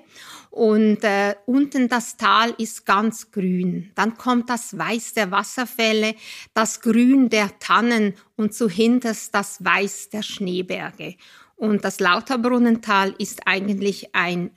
und 0.51 1.03
äh, 1.03 1.35
unten 1.45 1.89
das 1.89 2.15
Tal 2.15 2.55
ist 2.57 2.85
ganz 2.85 3.29
grün. 3.29 3.91
Dann 3.95 4.17
kommt 4.17 4.49
das 4.49 4.77
Weiß 4.77 5.15
der 5.15 5.31
Wasserfälle, 5.31 6.15
das 6.53 6.79
Grün 6.79 7.29
der 7.29 7.59
Tannen 7.59 8.13
und 8.37 8.53
zu 8.53 8.69
hinterst 8.69 9.35
das 9.35 9.63
Weiß 9.63 10.09
der 10.11 10.23
Schneeberge. 10.23 11.15
Und 11.57 11.83
das 11.83 11.99
Lauterbrunnental 11.99 13.13
ist 13.17 13.47
eigentlich 13.47 14.15
ein, 14.15 14.51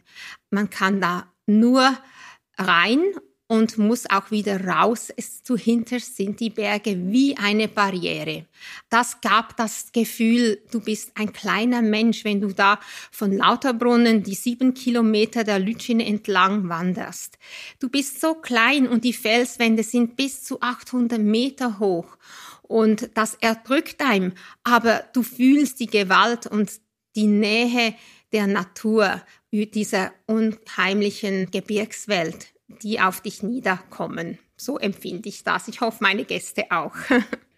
man 0.50 0.70
kann 0.70 1.00
da 1.00 1.32
nur 1.46 1.98
rein 2.56 3.02
und 3.48 3.78
muss 3.78 4.08
auch 4.08 4.30
wieder 4.30 4.64
raus. 4.64 5.10
Es 5.16 5.42
zu 5.42 5.56
hinter 5.56 5.98
sind 6.00 6.38
die 6.38 6.50
Berge 6.50 6.96
wie 7.10 7.36
eine 7.36 7.66
Barriere. 7.66 8.44
Das 8.90 9.20
gab 9.22 9.56
das 9.56 9.90
Gefühl, 9.90 10.60
du 10.70 10.80
bist 10.80 11.12
ein 11.14 11.32
kleiner 11.32 11.80
Mensch, 11.80 12.24
wenn 12.24 12.42
du 12.42 12.48
da 12.48 12.78
von 13.10 13.32
Lauterbrunnen 13.32 14.22
die 14.22 14.34
sieben 14.34 14.74
Kilometer 14.74 15.44
der 15.44 15.58
Lütschine 15.58 16.06
entlang 16.06 16.68
wanderst. 16.68 17.38
Du 17.80 17.88
bist 17.88 18.20
so 18.20 18.34
klein 18.34 18.86
und 18.86 19.04
die 19.04 19.14
Felswände 19.14 19.82
sind 19.82 20.16
bis 20.16 20.44
zu 20.44 20.60
800 20.60 21.18
Meter 21.18 21.78
hoch. 21.78 22.18
Und 22.62 23.10
das 23.14 23.34
erdrückt 23.40 24.02
einem, 24.02 24.34
aber 24.62 25.04
du 25.14 25.22
fühlst 25.22 25.80
die 25.80 25.86
Gewalt 25.86 26.46
und 26.46 26.70
die 27.16 27.26
Nähe 27.26 27.94
der 28.32 28.46
Natur, 28.46 29.22
dieser 29.50 30.12
unheimlichen 30.26 31.50
Gebirgswelt 31.50 32.48
die 32.68 33.00
auf 33.00 33.20
dich 33.20 33.42
niederkommen. 33.42 34.38
So 34.56 34.78
empfinde 34.78 35.28
ich 35.28 35.44
das. 35.44 35.68
Ich 35.68 35.80
hoffe, 35.80 35.98
meine 36.00 36.24
Gäste 36.24 36.66
auch. 36.70 36.94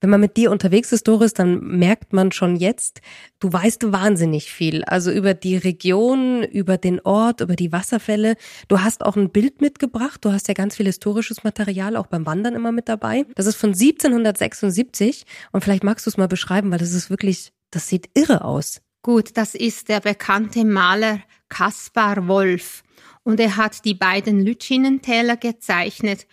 Wenn 0.00 0.10
man 0.10 0.20
mit 0.20 0.36
dir 0.36 0.50
unterwegs 0.50 0.90
ist, 0.90 1.06
Doris, 1.06 1.32
dann 1.32 1.60
merkt 1.78 2.12
man 2.12 2.32
schon 2.32 2.56
jetzt, 2.56 3.00
du 3.38 3.52
weißt 3.52 3.92
wahnsinnig 3.92 4.52
viel. 4.52 4.82
Also 4.82 5.12
über 5.12 5.32
die 5.32 5.56
Region, 5.56 6.42
über 6.42 6.76
den 6.76 7.00
Ort, 7.00 7.40
über 7.40 7.54
die 7.54 7.70
Wasserfälle. 7.70 8.34
Du 8.66 8.80
hast 8.80 9.04
auch 9.06 9.14
ein 9.14 9.30
Bild 9.30 9.60
mitgebracht. 9.60 10.24
Du 10.24 10.32
hast 10.32 10.48
ja 10.48 10.54
ganz 10.54 10.74
viel 10.74 10.86
historisches 10.86 11.44
Material 11.44 11.94
auch 11.94 12.08
beim 12.08 12.26
Wandern 12.26 12.56
immer 12.56 12.72
mit 12.72 12.88
dabei. 12.88 13.26
Das 13.36 13.46
ist 13.46 13.54
von 13.54 13.70
1776 13.70 15.24
und 15.52 15.62
vielleicht 15.62 15.84
magst 15.84 16.04
du 16.06 16.10
es 16.10 16.16
mal 16.16 16.26
beschreiben, 16.26 16.72
weil 16.72 16.78
das 16.78 16.94
ist 16.94 17.08
wirklich, 17.08 17.52
das 17.70 17.86
sieht 17.88 18.10
irre 18.14 18.44
aus. 18.44 18.80
Gut, 19.02 19.36
das 19.36 19.54
ist 19.54 19.88
der 19.88 20.00
bekannte 20.00 20.64
Maler 20.64 21.20
Kaspar 21.48 22.26
Wolf 22.26 22.82
und 23.24 23.40
er 23.40 23.56
hat 23.56 23.84
die 23.84 23.94
beiden 23.94 24.44
Lütschinentäler 24.44 25.36
gezeichnet, 25.36 26.26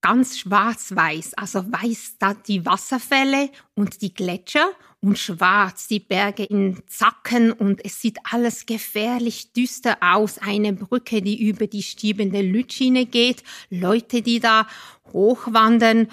ganz 0.00 0.38
schwarz-weiß, 0.38 1.34
also 1.34 1.64
weiß 1.72 2.16
da 2.18 2.34
die 2.34 2.64
Wasserfälle 2.64 3.50
und 3.74 4.02
die 4.02 4.14
Gletscher 4.14 4.70
und 5.00 5.18
schwarz 5.18 5.88
die 5.88 6.00
Berge 6.00 6.44
in 6.44 6.82
Zacken 6.86 7.52
und 7.52 7.84
es 7.84 8.00
sieht 8.00 8.18
alles 8.30 8.66
gefährlich 8.66 9.52
düster 9.52 9.98
aus. 10.00 10.38
Eine 10.38 10.72
Brücke, 10.72 11.22
die 11.22 11.48
über 11.48 11.66
die 11.66 11.82
stiebende 11.82 12.42
Lütschine 12.42 13.06
geht, 13.06 13.42
Leute, 13.70 14.22
die 14.22 14.40
da 14.40 14.66
hochwandern 15.12 16.08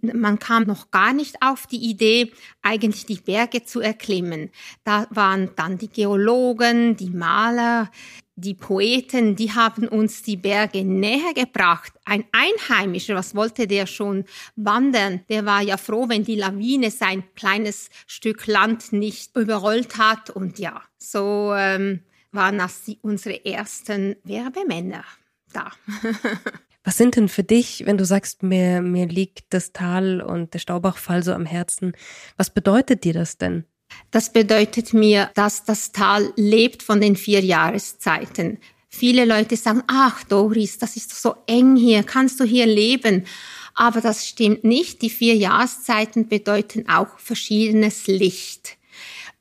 man 0.00 0.38
kam 0.38 0.62
noch 0.62 0.90
gar 0.90 1.12
nicht 1.12 1.42
auf 1.42 1.66
die 1.66 1.90
Idee, 1.90 2.32
eigentlich 2.62 3.04
die 3.04 3.16
Berge 3.16 3.64
zu 3.64 3.80
erklimmen. 3.80 4.50
Da 4.82 5.06
waren 5.10 5.50
dann 5.56 5.76
die 5.76 5.88
Geologen, 5.88 6.96
die 6.96 7.10
Maler, 7.10 7.90
die 8.36 8.54
Poeten, 8.54 9.36
die 9.36 9.52
haben 9.52 9.86
uns 9.86 10.22
die 10.22 10.36
Berge 10.36 10.84
näher 10.84 11.34
gebracht. 11.34 11.92
Ein 12.04 12.24
Einheimischer, 12.32 13.14
was 13.14 13.34
wollte 13.34 13.66
der 13.66 13.86
schon 13.86 14.24
wandern? 14.56 15.20
Der 15.28 15.44
war 15.44 15.62
ja 15.62 15.76
froh, 15.76 16.08
wenn 16.08 16.24
die 16.24 16.36
Lawine 16.36 16.90
sein 16.90 17.22
kleines 17.36 17.90
Stück 18.06 18.46
Land 18.46 18.92
nicht 18.92 19.36
überrollt 19.36 19.98
hat. 19.98 20.30
Und 20.30 20.58
ja, 20.58 20.82
so 20.98 21.52
ähm, 21.56 22.00
waren 22.32 22.58
das 22.58 22.82
die, 22.84 22.98
unsere 23.02 23.44
ersten 23.44 24.16
Werbemänner 24.24 25.04
da. 25.52 25.70
Was 26.84 26.98
sind 26.98 27.16
denn 27.16 27.28
für 27.30 27.44
dich, 27.44 27.86
wenn 27.86 27.96
du 27.96 28.04
sagst, 28.04 28.42
mir, 28.42 28.82
mir 28.82 29.06
liegt 29.06 29.54
das 29.54 29.72
Tal 29.72 30.20
und 30.20 30.52
der 30.52 30.58
Staubachfall 30.58 31.22
so 31.22 31.32
am 31.32 31.46
Herzen, 31.46 31.94
was 32.36 32.50
bedeutet 32.50 33.04
dir 33.04 33.14
das 33.14 33.38
denn? 33.38 33.64
Das 34.10 34.32
bedeutet 34.32 34.94
mir, 34.94 35.30
dass 35.34 35.64
das 35.64 35.92
Tal 35.92 36.32
lebt 36.36 36.82
von 36.82 37.00
den 37.00 37.16
vier 37.16 37.40
Jahreszeiten. 37.40 38.58
Viele 38.88 39.24
Leute 39.24 39.56
sagen, 39.56 39.82
ach 39.86 40.22
Doris, 40.24 40.78
das 40.78 40.96
ist 40.96 41.20
so 41.20 41.34
eng 41.46 41.76
hier, 41.76 42.04
kannst 42.04 42.38
du 42.38 42.44
hier 42.44 42.66
leben? 42.66 43.26
Aber 43.74 44.00
das 44.00 44.26
stimmt 44.26 44.62
nicht. 44.62 45.02
Die 45.02 45.10
vier 45.10 45.34
Jahreszeiten 45.34 46.28
bedeuten 46.28 46.88
auch 46.88 47.18
verschiedenes 47.18 48.06
Licht. 48.06 48.76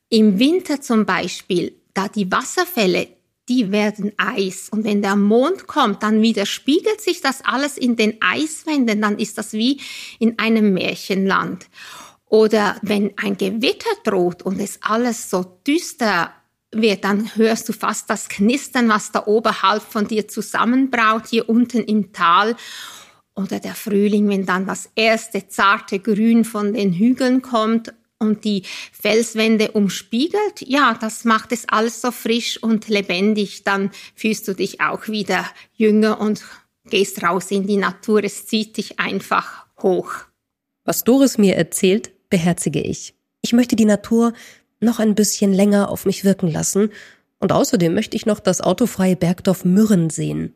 Im 0.10 0.40
Winter 0.40 0.82
zum 0.82 1.06
Beispiel, 1.06 1.76
da 1.94 2.08
die 2.08 2.32
Wasserfälle 2.32 3.10
die 3.50 3.72
werden 3.72 4.14
Eis. 4.18 4.70
Und 4.70 4.86
wenn 4.86 5.02
der 5.02 5.16
Mond 5.16 5.68
kommt, 5.68 6.04
dann 6.04 6.22
widerspiegelt 6.22 7.02
sich 7.02 7.22
das 7.22 7.44
alles 7.44 7.78
in 7.78 7.96
den 7.96 8.22
Eiswänden, 8.22 9.02
dann 9.02 9.20
ist 9.20 9.38
das 9.38 9.54
wie 9.54 9.82
in 10.20 10.40
einem 10.40 10.74
Märchenland. 10.74 11.66
Oder 12.34 12.78
wenn 12.82 13.12
ein 13.18 13.38
Gewitter 13.38 13.92
droht 14.04 14.42
und 14.42 14.60
es 14.60 14.80
alles 14.82 15.30
so 15.30 15.44
düster 15.68 16.34
wird, 16.72 17.04
dann 17.04 17.30
hörst 17.36 17.70
du 17.70 17.74
fast 17.74 18.10
das 18.10 18.28
Knistern, 18.28 18.90
was 18.90 19.12
da 19.12 19.28
oberhalb 19.28 19.84
von 19.84 20.08
dir 20.08 20.28
zusammenbraut, 20.28 21.28
hier 21.30 21.48
unten 21.48 21.84
im 21.84 22.12
Tal. 22.12 22.56
Oder 23.36 23.60
der 23.60 23.76
Frühling, 23.76 24.30
wenn 24.30 24.48
dann 24.48 24.66
das 24.66 24.90
erste 24.96 25.48
zarte 25.48 26.00
Grün 26.00 26.44
von 26.44 26.74
den 26.74 26.94
Hügeln 26.94 27.44
kommt 27.44 27.94
und 28.18 28.46
die 28.46 28.64
Felswände 28.92 29.74
umspiegelt, 29.74 30.62
ja, 30.62 30.98
das 31.00 31.26
macht 31.26 31.52
es 31.52 31.70
alles 31.70 32.02
so 32.02 32.10
frisch 32.10 32.58
und 32.58 32.88
lebendig. 32.88 33.64
Dann 33.64 33.92
fühlst 34.16 34.48
du 34.48 34.56
dich 34.56 34.82
auch 34.82 35.08
wieder 35.08 35.46
jünger 35.76 36.20
und 36.20 36.42
gehst 36.86 37.22
raus 37.22 37.52
in 37.52 37.68
die 37.68 37.78
Natur. 37.78 38.24
Es 38.24 38.48
zieht 38.48 38.78
dich 38.78 39.00
einfach 39.00 39.68
hoch. 39.84 40.12
Was 40.84 41.04
Doris 41.04 41.38
mir 41.38 41.56
erzählt, 41.56 42.13
beherzige 42.34 42.82
ich. 42.82 43.14
Ich 43.42 43.54
möchte 43.54 43.76
die 43.76 43.86
Natur 43.86 44.34
noch 44.80 44.98
ein 44.98 45.14
bisschen 45.14 45.54
länger 45.54 45.90
auf 45.90 46.08
mich 46.08 46.26
wirken 46.26 46.48
lassen 46.48 46.90
und 47.38 47.52
außerdem 47.52 47.94
möchte 47.94 48.18
ich 48.18 48.26
noch 48.26 48.40
das 48.40 48.60
autofreie 48.60 49.16
Bergdorf 49.16 49.66
Mürren 49.66 50.10
sehen. 50.10 50.56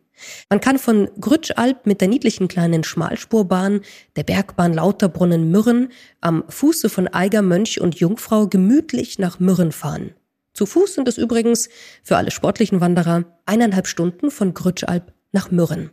Man 0.50 0.60
kann 0.60 0.80
von 0.80 1.08
Grütschalp 1.22 1.86
mit 1.86 2.02
der 2.02 2.08
niedlichen 2.08 2.48
kleinen 2.48 2.84
Schmalspurbahn, 2.84 3.82
der 4.16 4.24
Bergbahn 4.24 4.74
Lauterbrunnen 4.74 5.52
Mürren, 5.52 5.90
am 6.20 6.46
Fuße 6.50 6.90
von 6.90 7.08
Eiger 7.08 7.44
Mönch 7.44 7.80
und 7.80 8.00
Jungfrau 8.00 8.48
gemütlich 8.48 9.20
nach 9.20 9.40
Mürren 9.40 9.72
fahren. 9.72 10.16
Zu 10.54 10.66
Fuß 10.66 10.96
sind 10.96 11.08
es 11.08 11.20
übrigens 11.20 11.70
für 12.02 12.18
alle 12.18 12.32
sportlichen 12.32 12.82
Wanderer 12.82 13.26
eineinhalb 13.46 13.86
Stunden 13.86 14.32
von 14.32 14.56
Grütschalp 14.56 15.14
nach 15.32 15.52
Mürren. 15.52 15.92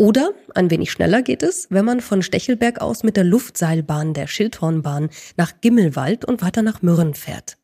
Oder 0.00 0.32
ein 0.54 0.70
wenig 0.70 0.92
schneller 0.92 1.20
geht 1.20 1.42
es, 1.42 1.66
wenn 1.68 1.84
man 1.84 2.00
von 2.00 2.22
Stechelberg 2.22 2.80
aus 2.80 3.02
mit 3.02 3.18
der 3.18 3.24
Luftseilbahn 3.24 4.14
der 4.14 4.28
Schildhornbahn 4.28 5.10
nach 5.36 5.60
Gimmelwald 5.60 6.24
und 6.24 6.40
weiter 6.40 6.62
nach 6.62 6.80
Mürren 6.80 7.12
fährt. 7.12 7.58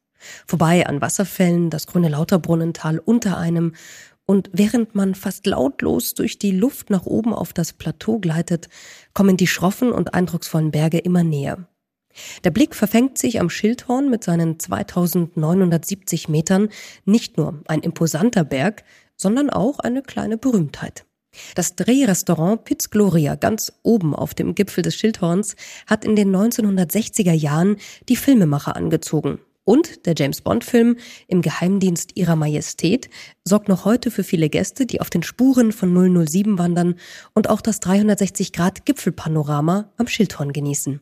Vorbei 0.47 0.87
an 0.87 1.01
Wasserfällen, 1.01 1.71
das 1.71 1.87
grüne 1.87 2.11
Lauterbrunnental 2.11 2.99
unter 2.99 3.39
einem 3.39 3.73
und 4.27 4.51
während 4.53 4.95
man 4.95 5.15
fast 5.15 5.47
lautlos 5.47 6.13
durch 6.13 6.39
die 6.39 6.51
Luft 6.51 6.91
nach 6.91 7.07
oben 7.07 7.33
auf 7.33 7.55
das 7.55 7.73
Plateau 7.73 8.19
gleitet, 8.19 8.69
kommen 9.15 9.39
die 9.39 9.47
schroffen 9.47 9.91
und 9.91 10.13
eindrucksvollen 10.13 10.73
Berge 10.73 10.99
immer 10.99 11.25
näher. 11.25 11.67
Der 12.45 12.51
Blick 12.51 12.75
verfängt 12.75 13.17
sich 13.17 13.41
am 13.41 13.49
Schildhorn 13.49 14.11
mit 14.11 14.23
seinen 14.23 14.61
2970 14.61 16.29
Metern 16.29 16.69
nicht 17.07 17.39
nur 17.39 17.63
ein 17.67 17.81
imposanter 17.81 18.45
Berg, 18.45 18.85
sondern 19.17 19.49
auch 19.49 19.79
eine 19.79 20.03
kleine 20.03 20.37
Berühmtheit. 20.37 21.06
Das 21.55 21.77
Drehrestaurant 21.77 22.65
Piz 22.65 22.91
Gloria 22.91 23.35
ganz 23.35 23.73
oben 23.83 24.15
auf 24.15 24.35
dem 24.35 24.55
Gipfel 24.55 24.83
des 24.83 24.97
Schildhorns 24.97 25.57
hat 25.87 26.05
in 26.05 26.17
den 26.17 26.35
1960er 26.35 27.33
Jahren 27.33 27.77
die 28.09 28.17
Filmemacher 28.17 28.75
angezogen. 28.77 29.39
Und 29.65 30.07
der 30.07 30.15
James 30.17 30.41
Bond-Film 30.43 30.97
Im 31.27 31.43
Geheimdienst 31.43 32.13
ihrer 32.15 32.37
Majestät 32.37 33.11
sorgt 33.45 33.69
noch 33.69 33.85
heute 33.85 34.13
für 34.13 34.23
viele 34.23 34.49
Gäste, 34.49 34.87
die 34.87 35.01
auf 35.01 35.11
den 35.11 35.25
Spuren 35.25 35.73
von 35.73 36.27
007 36.27 36.57
wandern 36.57 36.95
und 37.35 37.51
auch 37.51 37.61
das 37.61 37.83
360-Grad-Gipfelpanorama 37.83 39.91
am 39.97 40.07
Schildhorn 40.07 40.53
genießen. 40.53 41.01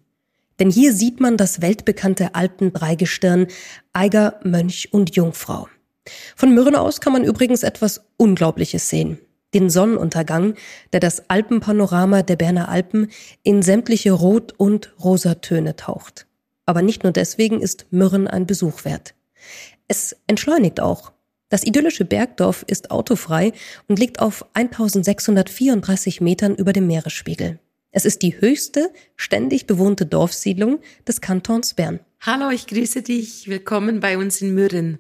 Denn 0.58 0.70
hier 0.70 0.94
sieht 0.94 1.20
man 1.20 1.36
das 1.36 1.60
weltbekannte 1.60 2.34
Alpendreigestirn 2.34 3.48
Eiger, 3.92 4.40
Mönch 4.44 4.88
und 4.92 5.14
Jungfrau. 5.14 5.68
Von 6.36 6.54
Mürren 6.54 6.76
aus 6.76 7.02
kann 7.02 7.12
man 7.12 7.24
übrigens 7.24 7.64
etwas 7.64 8.06
Unglaubliches 8.16 8.88
sehen. 8.88 9.18
Den 9.54 9.70
Sonnenuntergang, 9.70 10.54
der 10.92 11.00
das 11.00 11.30
Alpenpanorama 11.30 12.23
der 12.23 12.37
Berner 12.37 12.68
Alpen 12.68 13.08
in 13.42 13.62
sämtliche 13.62 14.12
Rot- 14.12 14.52
und 14.56 14.92
Rosatöne 15.02 15.76
taucht. 15.76 16.26
Aber 16.66 16.82
nicht 16.82 17.04
nur 17.04 17.12
deswegen 17.12 17.61
ist 17.61 17.87
Mürren 17.90 18.26
ein 18.26 18.46
Besuch 18.46 18.84
wert. 18.84 19.14
Es 19.88 20.16
entschleunigt 20.26 20.80
auch. 20.80 21.12
Das 21.50 21.64
idyllische 21.64 22.04
Bergdorf 22.04 22.64
ist 22.66 22.90
autofrei 22.90 23.52
und 23.87 23.99
liegt 23.99 24.18
auf 24.18 24.44
1634 24.54 26.20
Metern 26.20 26.56
über 26.56 26.73
dem 26.73 26.87
Meeresspiegel. 26.87 27.61
Es 27.92 28.04
ist 28.04 28.23
die 28.23 28.40
höchste 28.40 28.90
ständig 29.14 29.68
bewohnte 29.68 30.04
Dorfsiedlung 30.04 30.80
des 31.06 31.20
Kantons 31.20 31.75
Bern. 31.75 32.00
Hallo, 32.20 32.50
ich 32.50 32.66
grüße 32.66 33.02
dich. 33.02 33.46
Willkommen 33.46 34.00
bei 34.00 34.18
uns 34.18 34.42
in 34.42 34.52
Mürren. 34.52 34.99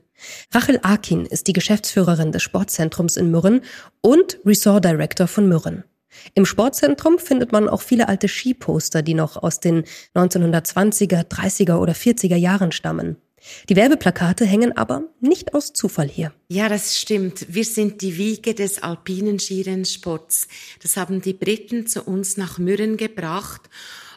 Rachel 0.52 0.80
Akin 0.82 1.26
ist 1.26 1.46
die 1.46 1.52
Geschäftsführerin 1.52 2.32
des 2.32 2.42
Sportzentrums 2.42 3.16
in 3.16 3.30
Mürren 3.30 3.62
und 4.00 4.38
Resort 4.44 4.84
Director 4.84 5.26
von 5.26 5.48
Mürren. 5.48 5.84
Im 6.34 6.46
Sportzentrum 6.46 7.18
findet 7.18 7.52
man 7.52 7.68
auch 7.68 7.82
viele 7.82 8.08
alte 8.08 8.28
Skiposter, 8.28 9.02
die 9.02 9.14
noch 9.14 9.36
aus 9.42 9.60
den 9.60 9.84
1920er, 10.14 11.28
30er 11.28 11.76
oder 11.76 11.92
40er 11.92 12.36
Jahren 12.36 12.72
stammen. 12.72 13.16
Die 13.68 13.76
Werbeplakate 13.76 14.46
hängen 14.46 14.76
aber 14.76 15.04
nicht 15.20 15.54
aus 15.54 15.72
Zufall 15.72 16.08
hier. 16.08 16.32
Ja, 16.48 16.68
das 16.68 16.98
stimmt. 16.98 17.46
Wir 17.50 17.64
sind 17.64 18.00
die 18.00 18.16
Wiege 18.16 18.54
des 18.54 18.82
alpinen 18.82 19.38
Skirennsports. 19.38 20.48
Das 20.82 20.96
haben 20.96 21.20
die 21.20 21.34
Briten 21.34 21.86
zu 21.86 22.04
uns 22.04 22.36
nach 22.38 22.58
Mürren 22.58 22.96
gebracht. 22.96 23.62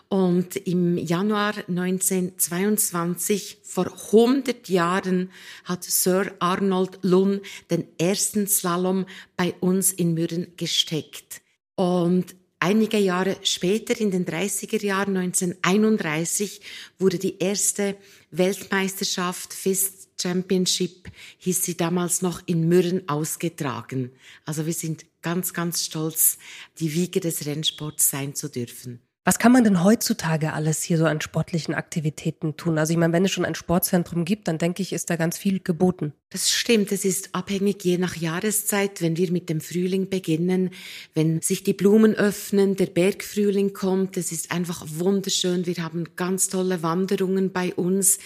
Und 0.10 0.56
im 0.56 0.98
Januar 0.98 1.54
1922, 1.68 3.58
vor 3.64 3.88
100 3.88 4.70
Jahren, 4.70 5.32
hat 5.66 5.84
Sir 5.84 6.34
Arnold 6.40 7.00
Lunn 7.02 7.42
den 7.70 7.88
ersten 7.98 8.48
Slalom 8.48 9.06
bei 9.36 9.54
uns 9.60 9.92
in 9.92 10.14
Mürren 10.14 10.54
gesteckt. 10.56 11.42
Und 11.76 12.36
Einige 12.60 12.98
Jahre 12.98 13.38
später, 13.44 14.00
in 14.02 14.10
den 14.10 14.26
30er 14.26 14.84
Jahren, 14.84 15.16
1931, 15.16 16.60
wurde 16.98 17.20
die 17.20 17.38
erste 17.38 17.96
Weltmeisterschaft 18.32 19.54
Fist 19.54 20.10
Championship, 20.20 21.08
hieß 21.38 21.64
sie 21.64 21.78
damals 21.78 22.24
noch 22.24 22.42
in 22.48 22.68
Mürren 22.68 23.08
ausgetragen. 23.08 24.12
Also 24.44 24.66
wir 24.66 24.74
sind 24.74 25.06
ganz, 25.22 25.54
ganz 25.54 25.86
stolz, 25.86 26.40
die 26.80 26.96
Wiege 26.96 27.20
des 27.20 27.46
Rennsports 27.46 28.10
sein 28.10 28.34
zu 28.34 28.50
dürfen. 28.50 29.07
Was 29.28 29.40
kann 29.40 29.52
man 29.52 29.66
denn 29.66 29.84
heutzutage 29.84 30.54
alles 30.54 30.84
hier 30.84 30.98
so 30.98 31.04
an 31.04 31.20
sportlichen 31.20 31.74
Aktivitäten 31.74 32.56
tun? 32.56 32.78
Also 32.78 32.94
ich 32.94 32.98
meine, 32.98 33.12
wenn 33.12 33.26
es 33.26 33.32
schon 33.32 33.44
ein 33.44 33.56
Sportzentrum 33.56 34.24
gibt, 34.24 34.48
dann 34.48 34.58
denke 34.58 34.82
ich, 34.82 34.94
ist 34.94 35.10
da 35.10 35.18
ganz 35.18 35.38
viel 35.38 35.60
geboten. 35.60 36.14
Das 36.30 36.50
stimmt, 36.50 36.94
es 36.94 37.04
ist 37.04 37.36
abhängig 37.36 37.84
je 37.84 37.98
nach 37.98 38.16
Jahreszeit, 38.16 39.02
wenn 39.02 39.18
wir 39.18 39.30
mit 39.34 39.50
dem 39.50 39.60
Frühling 39.60 40.08
beginnen, 40.08 40.70
wenn 41.14 41.42
sich 41.42 41.62
die 41.66 41.74
Blumen 41.74 42.16
öffnen, 42.16 42.78
der 42.78 42.86
Bergfrühling 42.86 43.74
kommt, 43.74 44.16
es 44.16 44.32
ist 44.32 44.50
einfach 44.50 44.86
wunderschön. 44.88 45.66
Wir 45.66 45.76
haben 45.84 46.06
ganz 46.16 46.48
tolle 46.48 46.82
Wanderungen 46.82 47.52
bei 47.52 47.74
uns 47.74 48.20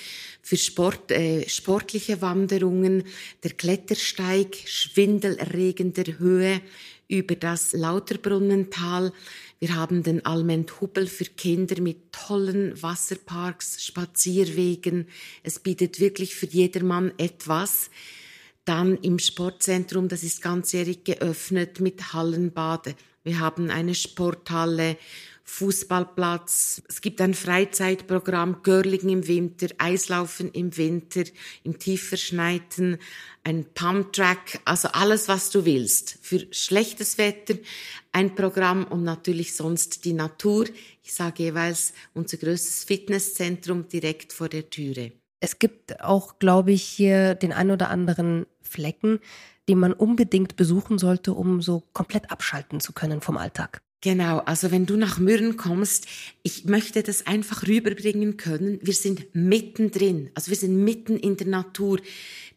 für 0.43 0.58
Sport, 0.58 1.10
äh, 1.10 1.50
sportliche 1.50 2.22
Wanderungen, 2.22 3.05
der 3.43 3.53
Klettersteig 3.53 4.55
schwindelerregender 4.65 6.20
Höhe 6.20 6.62
über 7.08 7.36
das 7.36 7.74
Lauterbrunnental. 7.74 9.12
Wir 9.63 9.75
haben 9.75 10.01
den 10.01 10.25
Almend-Hubbel 10.25 11.06
für 11.06 11.25
Kinder 11.25 11.80
mit 11.84 12.12
tollen 12.12 12.82
Wasserparks, 12.82 13.86
Spazierwegen. 13.86 15.08
Es 15.44 15.60
bietet 15.60 16.00
wirklich 16.00 16.34
für 16.34 16.48
jedermann 16.48 17.13
etwas. 17.20 17.91
Dann 18.65 18.98
im 18.98 19.20
Sportzentrum, 19.20 20.08
das 20.08 20.24
ist 20.24 20.41
ganzjährig 20.41 21.03
geöffnet 21.03 21.80
mit 21.80 22.12
Hallenbade. 22.12 22.95
Wir 23.24 23.39
haben 23.39 23.69
eine 23.69 23.93
Sporthalle 23.93 24.97
Fußballplatz. 25.43 26.82
Es 26.88 27.01
gibt 27.01 27.21
ein 27.21 27.34
Freizeitprogramm, 27.34 28.63
Görling 28.63 29.10
im 29.10 29.27
Winter, 29.27 29.67
Eislaufen 29.77 30.51
im 30.51 30.75
Winter, 30.77 31.23
im 31.63 31.77
Tiefverschneiten, 31.77 32.97
ein 33.43 33.65
Pumptrack, 33.73 34.60
also 34.65 34.89
alles, 34.89 35.27
was 35.27 35.49
du 35.49 35.65
willst. 35.65 36.19
Für 36.21 36.45
schlechtes 36.51 37.17
Wetter 37.17 37.56
ein 38.12 38.36
Programm 38.36 38.86
und 38.86 39.04
natürlich 39.04 39.56
sonst 39.56 40.06
die 40.06 40.13
Natur. 40.13 40.65
Ich 41.04 41.13
sage 41.13 41.43
jeweils 41.43 41.93
unser 42.13 42.38
größtes 42.38 42.84
Fitnesszentrum 42.84 43.88
direkt 43.88 44.34
vor 44.34 44.49
der 44.49 44.69
Türe. 44.69 45.12
Es 45.39 45.58
gibt 45.60 46.01
auch, 46.01 46.39
glaube 46.39 46.71
ich, 46.71 46.84
hier 46.84 47.36
den 47.36 47.51
ein 47.51 47.71
oder 47.71 47.89
anderen 47.89 48.45
Flecken, 48.62 49.19
den 49.67 49.80
man 49.80 49.93
unbedingt 49.93 50.56
besuchen 50.56 50.99
sollte, 50.99 51.34
um 51.34 51.62
so 51.62 51.84
komplett 51.93 52.32
abschalten 52.32 52.80
zu 52.80 52.93
können 52.93 53.21
vom 53.21 53.38
Alltag. 53.38 53.82
Genau, 54.04 54.40
also 54.40 54.72
wenn 54.72 54.88
du 54.88 54.98
nach 54.98 55.20
Mürren 55.20 55.58
kommst, 55.58 56.08
ich 56.42 56.66
möchte 56.66 57.04
das 57.04 57.28
einfach 57.28 57.68
rüberbringen 57.68 58.36
können. 58.36 58.80
Wir 58.82 58.96
sind 58.96 59.36
mittendrin, 59.36 60.32
also 60.34 60.50
wir 60.50 60.58
sind 60.58 60.84
mitten 60.84 61.18
in 61.18 61.38
der 61.38 61.46
Natur. 61.46 62.00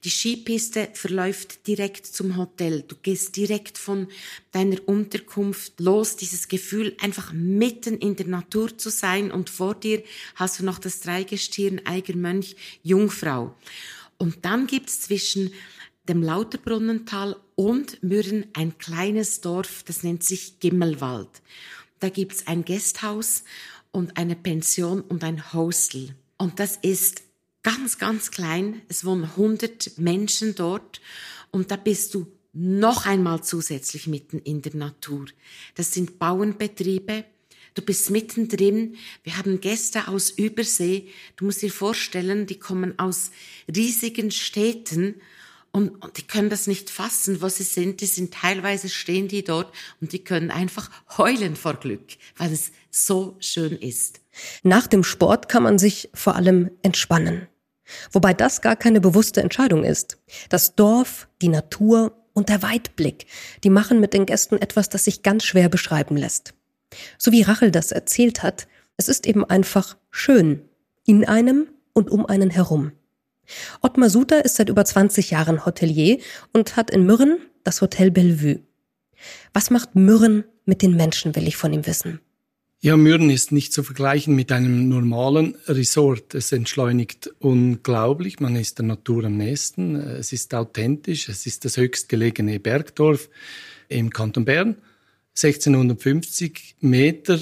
Die 0.05 0.11
Skipiste 0.11 0.89
verläuft 0.95 1.67
direkt 1.67 2.07
zum 2.07 2.39
Hotel. 2.39 2.83
Du 2.89 2.97
gehst 2.97 3.37
direkt 3.37 3.77
von 3.77 4.09
deiner 4.53 4.79
Unterkunft 4.87 5.81
los. 5.81 6.17
Dieses 6.17 6.49
Gefühl, 6.49 6.97
einfach 7.01 7.35
mitten 7.35 7.99
in 7.99 8.17
der 8.17 8.27
Natur 8.27 8.77
zu 8.79 8.89
sein 8.89 9.31
und 9.31 9.51
vor 9.51 9.75
dir 9.75 10.03
hast 10.37 10.61
du 10.61 10.65
noch 10.65 10.79
das 10.79 11.01
Dreigestirn 11.01 11.83
Eiger 11.85 12.17
Mönch 12.17 12.57
Jungfrau. 12.83 13.55
Und 14.17 14.47
dann 14.47 14.67
gibt's 14.67 15.01
zwischen 15.01 15.53
dem 16.09 16.23
Lauterbrunnental 16.23 17.37
und 17.55 18.03
Mürren 18.03 18.47
ein 18.53 18.79
kleines 18.79 19.40
Dorf, 19.40 19.83
das 19.85 20.03
nennt 20.03 20.23
sich 20.23 20.61
Gimmelwald. 20.61 21.31
Da 22.01 22.09
gibt's 22.09 22.47
ein 22.47 22.64
Gasthaus 22.64 23.45
und 23.90 24.17
eine 24.17 24.37
Pension 24.37 25.01
und 25.01 25.25
ein 25.25 25.53
Hostel. 25.53 26.14
Und 26.37 26.59
das 26.61 26.77
ist 26.83 27.23
ganz, 27.62 27.99
ganz 27.99 28.31
klein. 28.31 28.83
Es 28.88 29.05
wohnen 29.05 29.25
100 29.25 29.99
Menschen 29.99 30.55
dort 30.55 31.01
und 31.51 31.71
da 31.71 31.77
bist 31.77 32.14
du 32.14 32.27
noch 32.53 33.07
einmal 33.07 33.43
zusätzlich 33.43 34.07
mitten 34.07 34.38
in 34.38 34.62
der 34.62 34.77
Natur. 34.77 35.27
Das 35.75 35.93
sind 35.93 36.19
Bauernbetriebe. 36.19 37.25
Du 37.75 37.83
bist 37.83 38.11
mittendrin. 38.11 38.97
Wir 39.25 39.37
haben 39.37 39.61
Gäste 39.61 40.07
aus 40.07 40.31
Übersee. 40.31 41.09
Du 41.37 41.47
musst 41.47 41.62
dir 41.62 41.73
vorstellen, 41.73 42.47
die 42.47 42.59
kommen 42.59 42.99
aus 42.99 43.33
riesigen 43.75 44.31
Städten 44.31 45.17
und, 45.75 45.89
und 46.05 46.19
die 46.19 46.23
können 46.23 46.51
das 46.51 46.69
nicht 46.69 46.89
fassen, 46.89 47.43
was 47.43 47.57
sie 47.57 47.65
sind. 47.65 48.01
Die 48.01 48.07
sind 48.07 48.33
teilweise 48.33 48.89
stehen 48.89 49.27
die 49.27 49.43
dort 49.43 49.75
und 50.01 50.13
die 50.13 50.23
können 50.23 50.53
einfach 50.53 50.89
heulen 51.19 51.57
vor 51.57 51.75
Glück, 51.75 52.13
weil 52.37 52.53
es 52.53 52.71
so 52.93 53.37
schön 53.41 53.73
ist. 53.73 54.21
Nach 54.63 54.87
dem 54.87 55.03
Sport 55.03 55.49
kann 55.49 55.65
man 55.65 55.81
sich 55.81 56.11
vor 56.15 56.37
allem 56.37 56.71
entspannen. 56.83 57.49
Wobei 58.13 58.35
das 58.35 58.61
gar 58.63 58.77
keine 58.77 59.01
bewusste 59.01 59.43
Entscheidung 59.43 59.83
ist. 59.83 60.17
Das 60.49 60.77
Dorf, 60.77 61.27
die 61.43 61.49
Natur 61.49 62.17
und 62.35 62.51
der 62.51 62.63
Weitblick, 62.63 63.27
die 63.65 63.71
machen 63.71 63.99
mit 63.99 64.15
den 64.15 64.27
Gästen 64.27 64.63
etwas, 64.63 64.91
das 64.91 65.03
sich 65.03 65.25
ganz 65.25 65.43
schwer 65.43 65.69
beschreiben 65.69 66.17
lässt. 66.17 66.55
So 67.19 67.33
wie 67.33 67.43
Rachel 67.43 67.73
das 67.73 67.91
erzählt 67.91 68.45
hat, 68.45 68.69
es 68.97 69.09
ist 69.09 69.27
eben 69.27 69.45
einfach 69.45 69.97
schön. 70.13 70.69
In 71.05 71.25
einem 71.25 71.67
und 71.95 72.13
um 72.13 72.27
einen 72.27 72.51
herum. 72.51 72.93
Ottmar 73.81 74.11
Suter 74.11 74.45
ist 74.45 74.57
seit 74.57 74.69
über 74.69 74.85
20 74.85 75.31
Jahren 75.31 75.65
Hotelier 75.67 76.19
und 76.53 76.77
hat 76.77 76.91
in 76.91 77.07
Mürren 77.07 77.39
das 77.63 77.81
Hotel 77.81 78.11
Bellevue. 78.11 78.61
Was 79.53 79.71
macht 79.71 79.95
Mürren 79.95 80.45
mit 80.65 80.83
den 80.83 80.97
Menschen, 80.97 81.35
will 81.37 81.47
ich 81.47 81.57
von 81.57 81.73
ihm 81.73 81.87
wissen. 81.87 82.21
Ja, 82.81 82.97
Mürren 82.97 83.31
ist 83.31 83.51
nicht 83.51 83.73
zu 83.73 83.83
vergleichen 83.83 84.35
mit 84.35 84.53
einem 84.53 84.89
normalen 84.89 85.57
Resort. 85.67 86.35
Es 86.35 86.53
entschleunigt 86.53 87.31
unglaublich. 87.39 88.41
Man 88.41 88.57
ist 88.57 88.79
der 88.79 88.85
Natur 88.85 89.25
am 89.25 89.39
nächsten. 89.39 89.97
Es 89.97 90.33
ist 90.33 90.55
authentisch. 90.55 91.31
Es 91.31 91.47
ist 91.47 91.65
das 91.65 91.79
höchstgelegene 91.79 92.61
Bergdorf 92.61 93.31
im 93.89 94.11
Kanton 94.11 94.45
Bern. 94.45 94.77
1650 95.31 96.77
Meter 96.81 97.41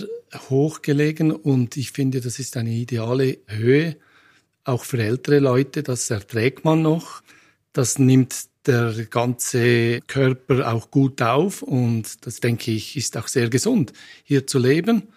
hoch 0.49 0.81
gelegen 0.81 1.33
und 1.33 1.77
ich 1.77 1.91
finde, 1.91 2.21
das 2.21 2.39
ist 2.39 2.57
eine 2.57 2.71
ideale 2.71 3.39
Höhe 3.49 3.97
auch 4.65 4.85
für 4.85 5.03
ältere 5.03 5.39
Leute, 5.39 5.83
das 5.83 6.11
erträgt 6.11 6.65
man 6.65 6.83
noch. 6.83 7.23
Das 7.73 7.99
nimmt 7.99 8.47
der 8.67 8.93
ganze 9.07 10.01
Körper 10.03 10.73
auch 10.73 10.91
gut 10.91 11.21
auf 11.21 11.63
und 11.63 12.27
das 12.27 12.41
denke 12.41 12.71
ich 12.71 12.97
ist 12.97 13.17
auch 13.17 13.27
sehr 13.27 13.49
gesund, 13.49 13.93
hier 14.23 14.47
zu 14.47 14.59
leben. 14.59 15.09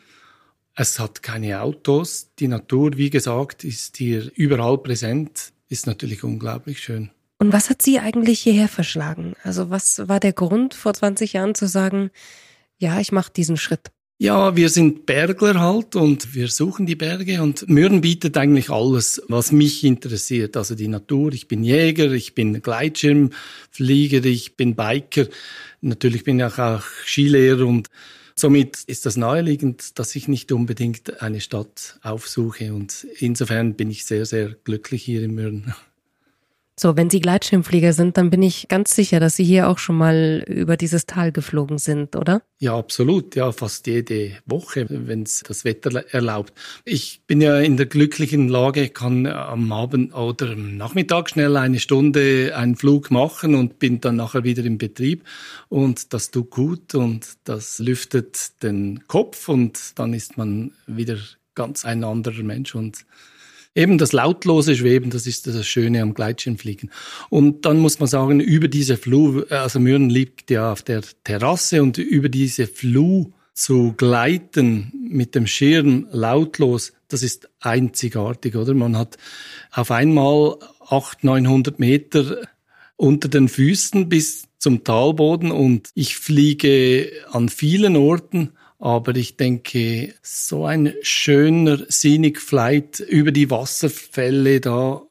Es 0.75 0.99
hat 0.99 1.23
keine 1.23 1.61
Autos. 1.61 2.31
Die 2.39 2.47
Natur, 2.47 2.91
wie 2.95 3.09
gesagt, 3.09 3.63
ist 3.63 3.97
hier 3.97 4.29
überall 4.35 4.77
präsent, 4.77 5.53
ist 5.69 5.87
natürlich 5.87 6.23
unglaublich 6.23 6.79
schön. 6.79 7.11
Und 7.37 7.53
was 7.53 7.69
hat 7.69 7.81
Sie 7.81 7.99
eigentlich 7.99 8.39
hierher 8.39 8.67
verschlagen? 8.67 9.35
Also 9.43 9.69
was 9.69 10.07
war 10.07 10.19
der 10.19 10.33
Grund 10.33 10.73
vor 10.73 10.93
20 10.93 11.33
Jahren 11.33 11.55
zu 11.55 11.67
sagen, 11.67 12.11
ja, 12.77 12.99
ich 12.99 13.11
mache 13.11 13.31
diesen 13.31 13.57
Schritt? 13.57 13.91
Ja, 14.17 14.55
wir 14.55 14.69
sind 14.69 15.05
Bergler 15.05 15.59
halt 15.59 15.97
und 15.97 16.33
wir 16.33 16.47
suchen 16.47 16.85
die 16.85 16.95
Berge 16.95 17.41
und 17.41 17.67
Mürren 17.67 17.99
bietet 17.99 18.37
eigentlich 18.37 18.69
alles, 18.69 19.21
was 19.27 19.51
mich 19.51 19.83
interessiert. 19.83 20.55
Also 20.55 20.73
die 20.73 20.87
Natur, 20.87 21.33
ich 21.33 21.49
bin 21.49 21.65
Jäger, 21.65 22.09
ich 22.13 22.33
bin 22.33 22.61
Gleitschirmflieger, 22.61 24.23
ich 24.23 24.55
bin 24.55 24.73
Biker, 24.73 25.27
natürlich 25.81 26.23
bin 26.23 26.39
ich 26.39 26.45
auch 26.45 26.81
Skilehrer 27.05 27.65
und 27.65 27.89
somit 28.35 28.83
ist 28.87 29.05
das 29.05 29.17
naheliegend, 29.17 29.99
dass 29.99 30.15
ich 30.15 30.29
nicht 30.29 30.53
unbedingt 30.53 31.21
eine 31.21 31.41
Stadt 31.41 31.99
aufsuche 32.01 32.73
und 32.73 33.05
insofern 33.19 33.73
bin 33.73 33.91
ich 33.91 34.05
sehr, 34.05 34.25
sehr 34.25 34.55
glücklich 34.63 35.03
hier 35.03 35.23
in 35.23 35.35
Mürren. 35.35 35.73
So, 36.77 36.97
wenn 36.97 37.09
Sie 37.09 37.21
Gleitschirmflieger 37.21 37.93
sind, 37.93 38.17
dann 38.17 38.29
bin 38.29 38.43
ich 38.43 38.67
ganz 38.67 38.93
sicher, 38.93 39.21
dass 39.21 39.37
Sie 39.37 39.45
hier 39.45 39.69
auch 39.69 39.77
schon 39.77 39.97
mal 39.97 40.43
über 40.45 40.75
dieses 40.75 41.05
Tal 41.05 41.31
geflogen 41.31 41.77
sind, 41.77 42.17
oder? 42.17 42.41
Ja, 42.59 42.77
absolut. 42.77 43.33
Ja, 43.37 43.53
fast 43.53 43.87
jede 43.87 44.31
Woche, 44.45 44.85
wenn 44.89 45.23
es 45.23 45.41
das 45.47 45.63
Wetter 45.63 46.03
erlaubt. 46.11 46.53
Ich 46.83 47.21
bin 47.27 47.39
ja 47.39 47.59
in 47.59 47.77
der 47.77 47.85
glücklichen 47.85 48.49
Lage, 48.49 48.89
kann 48.89 49.25
am 49.25 49.71
Abend 49.71 50.13
oder 50.13 50.51
am 50.51 50.75
Nachmittag 50.75 51.29
schnell 51.29 51.55
eine 51.55 51.79
Stunde 51.79 52.53
einen 52.57 52.75
Flug 52.75 53.09
machen 53.09 53.55
und 53.55 53.79
bin 53.79 54.01
dann 54.01 54.17
nachher 54.17 54.43
wieder 54.43 54.65
im 54.65 54.77
Betrieb. 54.77 55.23
Und 55.69 56.13
das 56.13 56.29
tut 56.29 56.49
gut 56.49 56.93
und 56.93 57.25
das 57.45 57.79
lüftet 57.79 58.61
den 58.63 59.07
Kopf 59.07 59.47
und 59.47 59.97
dann 59.97 60.13
ist 60.13 60.37
man 60.37 60.73
wieder 60.87 61.17
ganz 61.55 61.85
ein 61.85 62.03
anderer 62.03 62.43
Mensch 62.43 62.75
und 62.75 63.05
Eben 63.75 63.97
das 63.97 64.13
lautlose 64.13 64.75
Schweben, 64.75 65.09
das 65.09 65.27
ist 65.27 65.47
das 65.47 65.67
Schöne 65.67 66.01
am 66.01 66.13
Gleitschirmfliegen. 66.13 66.91
Und 67.29 67.65
dann 67.65 67.77
muss 67.77 67.99
man 67.99 68.07
sagen, 68.07 68.39
über 68.39 68.69
diese 68.69 68.95
Fluh, 68.95 69.43
also 69.49 69.79
Mürren 69.81 70.09
liegt 70.09 70.49
ja 70.49 70.71
auf 70.71 70.81
der 70.81 71.01
Terrasse 71.25 71.83
und 71.83 71.97
über 71.97 72.29
diese 72.29 72.67
Fluh 72.67 73.31
zu 73.53 73.93
gleiten 73.97 74.91
mit 75.09 75.35
dem 75.35 75.45
Schirm 75.45 76.07
lautlos, 76.11 76.93
das 77.07 77.21
ist 77.21 77.49
einzigartig, 77.59 78.55
oder? 78.55 78.73
Man 78.73 78.97
hat 78.97 79.17
auf 79.71 79.91
einmal 79.91 80.57
800, 80.87 81.23
900 81.23 81.79
Meter 81.79 82.47
unter 82.95 83.27
den 83.27 83.47
Füßen 83.49 84.09
bis 84.09 84.45
zum 84.57 84.83
Talboden 84.83 85.51
und 85.51 85.89
ich 85.95 86.15
fliege 86.17 87.11
an 87.31 87.49
vielen 87.49 87.95
Orten 87.95 88.51
aber 88.79 89.15
ich 89.15 89.37
denke, 89.37 90.13
so 90.21 90.65
ein 90.65 90.93
schöner 91.01 91.89
Scenic 91.89 92.41
Flight 92.41 92.99
über 92.99 93.31
die 93.31 93.49
Wasserfälle 93.49 94.59
da, 94.59 95.01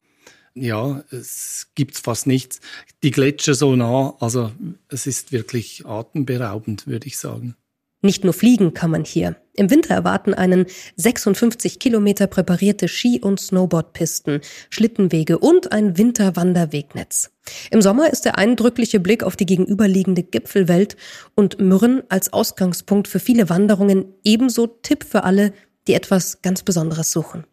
ja, 0.55 1.03
es 1.11 1.69
gibt 1.75 1.99
fast 1.99 2.27
nichts. 2.27 2.61
Die 3.03 3.11
Gletscher 3.11 3.55
so 3.55 3.75
nah, 3.75 4.17
also 4.21 4.53
es 4.89 5.07
ist 5.07 5.33
wirklich 5.33 5.85
atemberaubend, 5.85 6.87
würde 6.87 7.07
ich 7.09 7.19
sagen. 7.19 7.57
Nicht 8.05 8.23
nur 8.23 8.35
fliegen 8.35 8.75
kann 8.75 8.91
man 8.91 9.03
hier. 9.03 9.37
Im 9.55 9.71
Winter 9.71 9.95
erwarten 9.95 10.35
einen 10.35 10.67
56 10.97 11.79
Kilometer 11.79 12.27
präparierte 12.27 12.87
Ski- 12.87 13.23
und 13.23 13.41
Snowboardpisten, 13.41 14.43
Schlittenwege 14.69 15.39
und 15.39 15.73
ein 15.73 15.97
Winterwanderwegnetz. 15.97 17.31
Im 17.71 17.81
Sommer 17.81 18.13
ist 18.13 18.27
der 18.27 18.37
eindrückliche 18.37 19.01
Blick 19.01 19.23
auf 19.23 19.37
die 19.37 19.47
gegenüberliegende 19.47 20.23
Gipfelwelt 20.23 20.99
und 21.35 21.61
Mürren 21.61 22.03
als 22.11 22.31
Ausgangspunkt 22.31 23.09
für 23.09 23.21
viele 23.21 23.49
Wanderungen 23.49 24.13
ebenso 24.23 24.67
Tipp 24.67 25.03
für 25.03 25.25
alle, 25.25 25.55
die 25.87 25.95
etwas 25.95 26.43
ganz 26.43 26.63
Besonderes 26.63 27.11
suchen. 27.11 27.47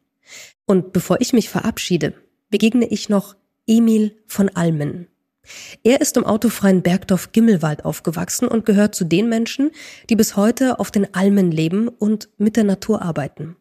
Und 0.65 0.91
bevor 0.91 1.21
ich 1.21 1.31
mich 1.31 1.47
verabschiede, 1.47 2.13
begegne 2.49 2.87
ich 2.87 3.07
noch 3.07 3.37
Emil 3.67 4.17
von 4.27 4.49
Almen. 4.49 5.07
Er 5.83 6.01
ist 6.01 6.17
im 6.17 6.25
autofreien 6.25 6.81
Bergdorf 6.81 7.31
Gimmelwald 7.31 7.85
aufgewachsen 7.85 8.47
und 8.47 8.65
gehört 8.65 8.95
zu 8.95 9.05
den 9.05 9.29
Menschen, 9.29 9.71
die 10.09 10.15
bis 10.15 10.35
heute 10.35 10.79
auf 10.79 10.91
den 10.91 11.13
Almen 11.13 11.51
leben 11.51 11.87
und 11.87 12.29
mit 12.37 12.55
der 12.55 12.63
Natur 12.63 13.01
arbeiten. 13.01 13.55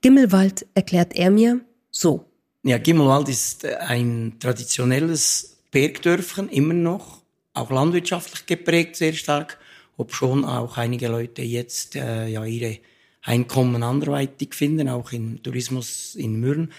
Gimmelwald 0.00 0.66
erklärt 0.74 1.14
er 1.14 1.30
mir 1.30 1.60
so. 1.90 2.24
Ja, 2.64 2.78
Gimmelwald 2.78 3.28
ist 3.28 3.64
ein 3.64 4.36
traditionelles 4.40 5.58
Bergdörfchen, 5.70 6.48
immer 6.48 6.74
noch, 6.74 7.22
auch 7.54 7.70
landwirtschaftlich 7.70 8.46
geprägt, 8.46 8.96
sehr 8.96 9.12
stark, 9.12 9.58
obschon 9.96 10.44
auch 10.44 10.78
einige 10.78 11.08
Leute 11.08 11.42
jetzt 11.42 11.96
äh, 11.96 12.26
ja 12.28 12.44
ihre 12.44 12.78
Einkommen 13.22 13.82
anderweitig 13.82 14.54
finden, 14.54 14.88
auch 14.88 15.12
im 15.12 15.42
Tourismus 15.42 16.14
in 16.16 16.40
Mürren. 16.40 16.72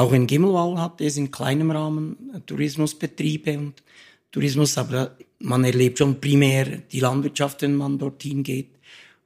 Auch 0.00 0.14
in 0.14 0.26
Gimmelwald 0.26 0.78
hat 0.78 1.02
es 1.02 1.18
in 1.18 1.30
kleinem 1.30 1.70
Rahmen 1.70 2.16
Tourismusbetriebe 2.46 3.58
und 3.58 3.82
Tourismus, 4.30 4.78
aber 4.78 5.14
man 5.40 5.62
erlebt 5.62 5.98
schon 5.98 6.18
primär 6.22 6.64
die 6.90 7.00
Landwirtschaft, 7.00 7.60
wenn 7.60 7.74
man 7.74 7.98
dorthin 7.98 8.42
geht. 8.42 8.70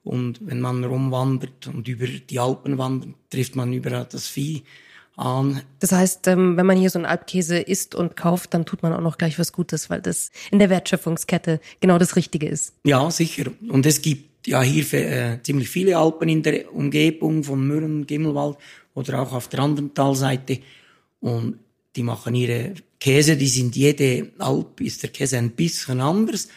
Und 0.03 0.45
wenn 0.45 0.59
man 0.59 0.83
rumwandert 0.83 1.67
und 1.67 1.87
über 1.87 2.07
die 2.07 2.39
Alpen 2.39 2.77
wandert, 2.77 3.13
trifft 3.29 3.55
man 3.55 3.71
überall 3.71 4.05
das 4.11 4.27
Vieh 4.27 4.63
an. 5.15 5.61
Das 5.79 5.93
heißt, 5.93 6.27
ähm, 6.27 6.57
wenn 6.57 6.65
man 6.65 6.75
hier 6.75 6.89
so 6.89 6.99
einen 6.99 7.05
Alpkäse 7.05 7.57
isst 7.57 7.95
und 7.95 8.17
kauft, 8.17 8.53
dann 8.53 8.65
tut 8.65 8.83
man 8.83 8.91
auch 8.91 8.99
noch 8.99 9.17
gleich 9.17 9.39
was 9.39 9.53
Gutes, 9.53 9.89
weil 9.89 10.01
das 10.01 10.29
in 10.51 10.59
der 10.59 10.69
Wertschöpfungskette 10.69 11.61
genau 11.79 11.97
das 11.99 12.17
Richtige 12.17 12.49
ist. 12.49 12.73
Ja, 12.83 13.09
sicher. 13.11 13.49
Und 13.69 13.85
es 13.85 14.01
gibt 14.01 14.45
ja 14.45 14.61
hier 14.61 14.93
äh, 14.93 15.41
ziemlich 15.41 15.69
viele 15.69 15.97
Alpen 15.97 16.27
in 16.27 16.43
der 16.43 16.75
Umgebung 16.75 17.45
von 17.45 17.65
Mürren, 17.65 18.05
Gimmelwald 18.05 18.57
oder 18.95 19.21
auch 19.21 19.33
auf 19.33 19.47
der 19.47 19.59
anderen 19.59 19.93
Talseite. 19.93 20.59
Und 21.19 21.59
die 21.95 22.03
machen 22.03 22.33
ihre 22.33 22.73
Käse, 22.99 23.37
die 23.37 23.47
sind 23.47 23.75
jede 23.75 24.31
Alp, 24.39 24.81
ist 24.81 25.03
der 25.03 25.11
Käse 25.11 25.37
ein 25.37 25.51
bisschen 25.51 26.01
anders. 26.01 26.47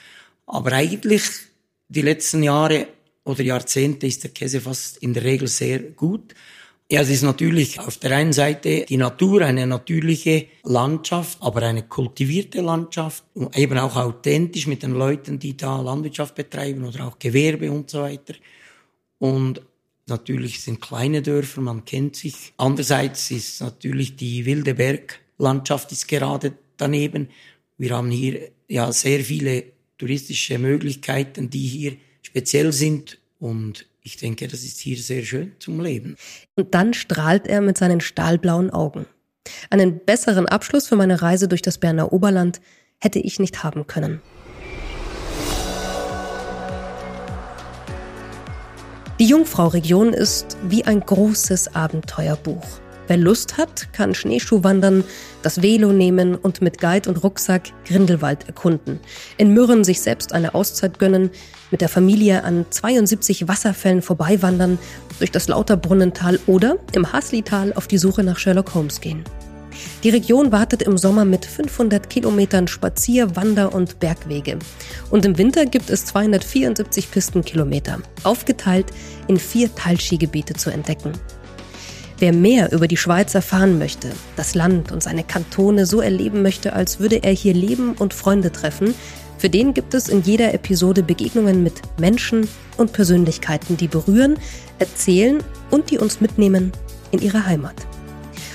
Aber 0.46 0.72
eigentlich 0.72 1.22
die 1.88 2.02
letzten 2.02 2.42
Jahre 2.42 2.88
oder 3.24 3.42
Jahrzehnte 3.42 4.06
ist 4.06 4.24
der 4.24 4.30
Käse 4.30 4.60
fast 4.60 4.96
in 4.98 5.12
der 5.12 5.24
Regel 5.24 5.48
sehr 5.48 5.80
gut. 5.80 6.34
Ja, 6.90 7.02
es 7.02 7.10
ist 7.10 7.22
natürlich 7.22 7.78
auf 7.80 7.98
der 7.98 8.16
einen 8.16 8.32
Seite 8.32 8.86
die 8.88 8.96
Natur, 8.96 9.42
eine 9.42 9.66
natürliche 9.66 10.46
Landschaft, 10.64 11.36
aber 11.42 11.60
eine 11.62 11.82
kultivierte 11.82 12.62
Landschaft, 12.62 13.24
eben 13.54 13.76
auch 13.76 13.96
authentisch 13.96 14.66
mit 14.66 14.82
den 14.82 14.92
Leuten, 14.92 15.38
die 15.38 15.54
da 15.54 15.82
Landwirtschaft 15.82 16.34
betreiben 16.34 16.86
oder 16.86 17.06
auch 17.06 17.18
Gewerbe 17.18 17.70
und 17.70 17.90
so 17.90 18.00
weiter. 18.00 18.32
Und 19.18 19.60
Natürlich 20.08 20.62
sind 20.62 20.80
kleine 20.80 21.22
Dörfer, 21.22 21.60
man 21.60 21.84
kennt 21.84 22.16
sich. 22.16 22.54
Andererseits 22.56 23.30
ist 23.30 23.60
natürlich 23.60 24.16
die 24.16 24.46
wilde 24.46 24.74
Berglandschaft 24.74 25.92
ist 25.92 26.08
gerade 26.08 26.54
daneben. 26.76 27.28
Wir 27.76 27.96
haben 27.96 28.10
hier 28.10 28.50
ja 28.68 28.90
sehr 28.92 29.20
viele 29.20 29.64
touristische 29.98 30.58
Möglichkeiten, 30.58 31.50
die 31.50 31.66
hier 31.66 31.96
speziell 32.22 32.72
sind 32.72 33.18
und 33.38 33.86
ich 34.02 34.16
denke, 34.16 34.48
das 34.48 34.62
ist 34.62 34.80
hier 34.80 34.96
sehr 34.96 35.22
schön 35.22 35.52
zum 35.58 35.80
Leben. 35.80 36.16
Und 36.54 36.74
dann 36.74 36.94
strahlt 36.94 37.46
er 37.46 37.60
mit 37.60 37.76
seinen 37.76 38.00
stahlblauen 38.00 38.70
Augen. 38.70 39.06
Einen 39.68 40.04
besseren 40.04 40.46
Abschluss 40.46 40.88
für 40.88 40.96
meine 40.96 41.20
Reise 41.20 41.48
durch 41.48 41.62
das 41.62 41.78
Berner 41.78 42.12
Oberland 42.12 42.60
hätte 42.98 43.18
ich 43.18 43.38
nicht 43.38 43.62
haben 43.62 43.86
können. 43.86 44.22
Die 49.20 49.26
Jungfrau-Region 49.26 50.12
ist 50.12 50.56
wie 50.68 50.84
ein 50.84 51.00
großes 51.00 51.74
Abenteuerbuch. 51.74 52.62
Wer 53.08 53.16
Lust 53.16 53.56
hat, 53.58 53.92
kann 53.92 54.14
Schneeschuh 54.14 54.62
wandern, 54.62 55.02
das 55.42 55.60
Velo 55.60 55.92
nehmen 55.92 56.36
und 56.36 56.62
mit 56.62 56.80
Guide 56.80 57.10
und 57.10 57.24
Rucksack 57.24 57.72
Grindelwald 57.84 58.46
erkunden. 58.46 59.00
In 59.36 59.52
Mürren 59.52 59.82
sich 59.82 60.02
selbst 60.02 60.32
eine 60.32 60.54
Auszeit 60.54 61.00
gönnen, 61.00 61.30
mit 61.72 61.80
der 61.80 61.88
Familie 61.88 62.44
an 62.44 62.66
72 62.70 63.48
Wasserfällen 63.48 64.02
vorbeiwandern, 64.02 64.78
durch 65.18 65.32
das 65.32 65.48
Lauterbrunnental 65.48 66.38
oder 66.46 66.76
im 66.92 67.12
Haslital 67.12 67.72
auf 67.72 67.88
die 67.88 67.98
Suche 67.98 68.22
nach 68.22 68.38
Sherlock 68.38 68.72
Holmes 68.74 69.00
gehen. 69.00 69.24
Die 70.04 70.10
Region 70.10 70.52
wartet 70.52 70.82
im 70.82 70.98
Sommer 70.98 71.24
mit 71.24 71.44
500 71.44 72.08
Kilometern 72.08 72.68
Spazier-, 72.68 73.34
Wander- 73.36 73.74
und 73.74 73.98
Bergwege. 73.98 74.58
Und 75.10 75.24
im 75.24 75.38
Winter 75.38 75.66
gibt 75.66 75.90
es 75.90 76.04
274 76.06 77.10
Pistenkilometer, 77.10 78.00
aufgeteilt 78.22 78.86
in 79.26 79.38
vier 79.38 79.74
Teilskigebiete 79.74 80.54
zu 80.54 80.70
entdecken. 80.70 81.12
Wer 82.20 82.32
mehr 82.32 82.72
über 82.72 82.88
die 82.88 82.96
Schweiz 82.96 83.34
erfahren 83.34 83.78
möchte, 83.78 84.10
das 84.34 84.54
Land 84.54 84.90
und 84.90 85.02
seine 85.02 85.22
Kantone 85.22 85.86
so 85.86 86.00
erleben 86.00 86.42
möchte, 86.42 86.72
als 86.72 86.98
würde 86.98 87.22
er 87.22 87.32
hier 87.32 87.54
leben 87.54 87.92
und 87.92 88.12
Freunde 88.12 88.50
treffen, 88.50 88.94
für 89.38 89.48
den 89.48 89.72
gibt 89.72 89.94
es 89.94 90.08
in 90.08 90.22
jeder 90.22 90.52
Episode 90.52 91.04
Begegnungen 91.04 91.62
mit 91.62 91.74
Menschen 91.98 92.48
und 92.76 92.92
Persönlichkeiten, 92.92 93.76
die 93.76 93.86
berühren, 93.86 94.36
erzählen 94.80 95.38
und 95.70 95.90
die 95.90 95.98
uns 95.98 96.20
mitnehmen 96.20 96.72
in 97.12 97.20
ihre 97.20 97.46
Heimat. 97.46 97.76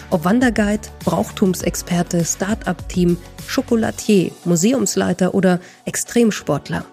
Ob 0.10 0.26
Wanderguide, 0.26 0.88
Brauchtumsexperte, 1.04 2.24
Start-up-Team, 2.24 3.18
Chocolatier, 3.54 4.32
Museumsleiter 4.46 5.34
oder 5.34 5.60
Extremsportler. 5.86 6.86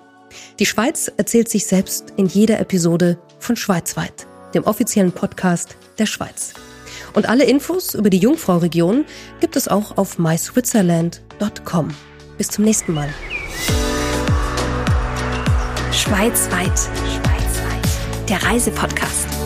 Die 0.59 0.67
Schweiz 0.67 1.11
erzählt 1.17 1.49
sich 1.49 1.67
selbst 1.67 2.13
in 2.17 2.27
jeder 2.27 2.61
Episode 2.61 3.19
von 3.39 3.57
Schweizweit, 3.57 4.27
dem 4.55 4.65
offiziellen 4.65 5.13
Podcast 5.13 5.77
der 5.99 6.07
Schweiz. 6.07 6.55
Und 7.15 7.29
alle 7.29 7.45
Infos 7.45 7.95
über 7.95 8.11
die 8.11 8.19
Jungfrau-Region 8.19 9.05
gibt 9.41 9.57
es 9.57 9.69
auch 9.69 9.97
auf 9.97 10.19
myswitzerland.com. 10.19 11.89
Bis 12.39 12.49
zum 12.49 12.65
nächsten 12.65 12.95
Mal. 12.95 13.09
Schweizweit. 15.93 16.79
Schweizweit 16.79 18.29
der 18.29 18.43
Reisepodcast. 18.43 19.40